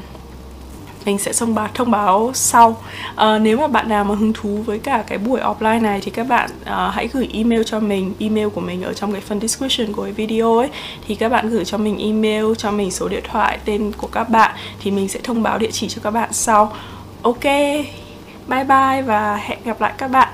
mình 1.05 1.19
sẽ 1.19 1.33
thông 1.39 1.55
báo 1.55 1.69
thông 1.75 1.91
báo 1.91 2.31
sau. 2.35 2.77
À, 3.17 3.39
nếu 3.39 3.59
mà 3.59 3.67
bạn 3.67 3.89
nào 3.89 4.05
mà 4.05 4.15
hứng 4.15 4.33
thú 4.33 4.63
với 4.67 4.79
cả 4.79 5.05
cái 5.07 5.19
buổi 5.19 5.41
offline 5.41 5.83
này 5.83 6.01
thì 6.05 6.11
các 6.11 6.29
bạn 6.29 6.51
à, 6.65 6.91
hãy 6.95 7.09
gửi 7.13 7.29
email 7.33 7.63
cho 7.67 7.81
mình. 7.81 8.15
Email 8.19 8.49
của 8.49 8.61
mình 8.61 8.83
ở 8.83 8.93
trong 8.93 9.13
cái 9.13 9.21
phần 9.21 9.41
description 9.41 9.93
của 9.93 10.03
cái 10.03 10.13
video 10.13 10.57
ấy. 10.57 10.69
Thì 11.07 11.15
các 11.15 11.29
bạn 11.29 11.51
gửi 11.51 11.65
cho 11.65 11.79
mình 11.79 11.99
email 11.99 12.45
cho 12.59 12.71
mình 12.71 12.91
số 12.91 13.09
điện 13.09 13.25
thoại 13.31 13.59
tên 13.65 13.93
của 13.97 14.09
các 14.13 14.29
bạn 14.29 14.55
thì 14.81 14.91
mình 14.91 15.09
sẽ 15.09 15.21
thông 15.23 15.43
báo 15.43 15.59
địa 15.59 15.71
chỉ 15.71 15.89
cho 15.89 16.01
các 16.05 16.11
bạn 16.11 16.33
sau. 16.33 16.73
Ok 17.23 17.45
bye 18.49 18.65
bye 18.65 19.03
và 19.03 19.37
hẹn 19.37 19.59
gặp 19.65 19.81
lại 19.81 19.93
các 19.99 20.09
bạn. 20.09 20.29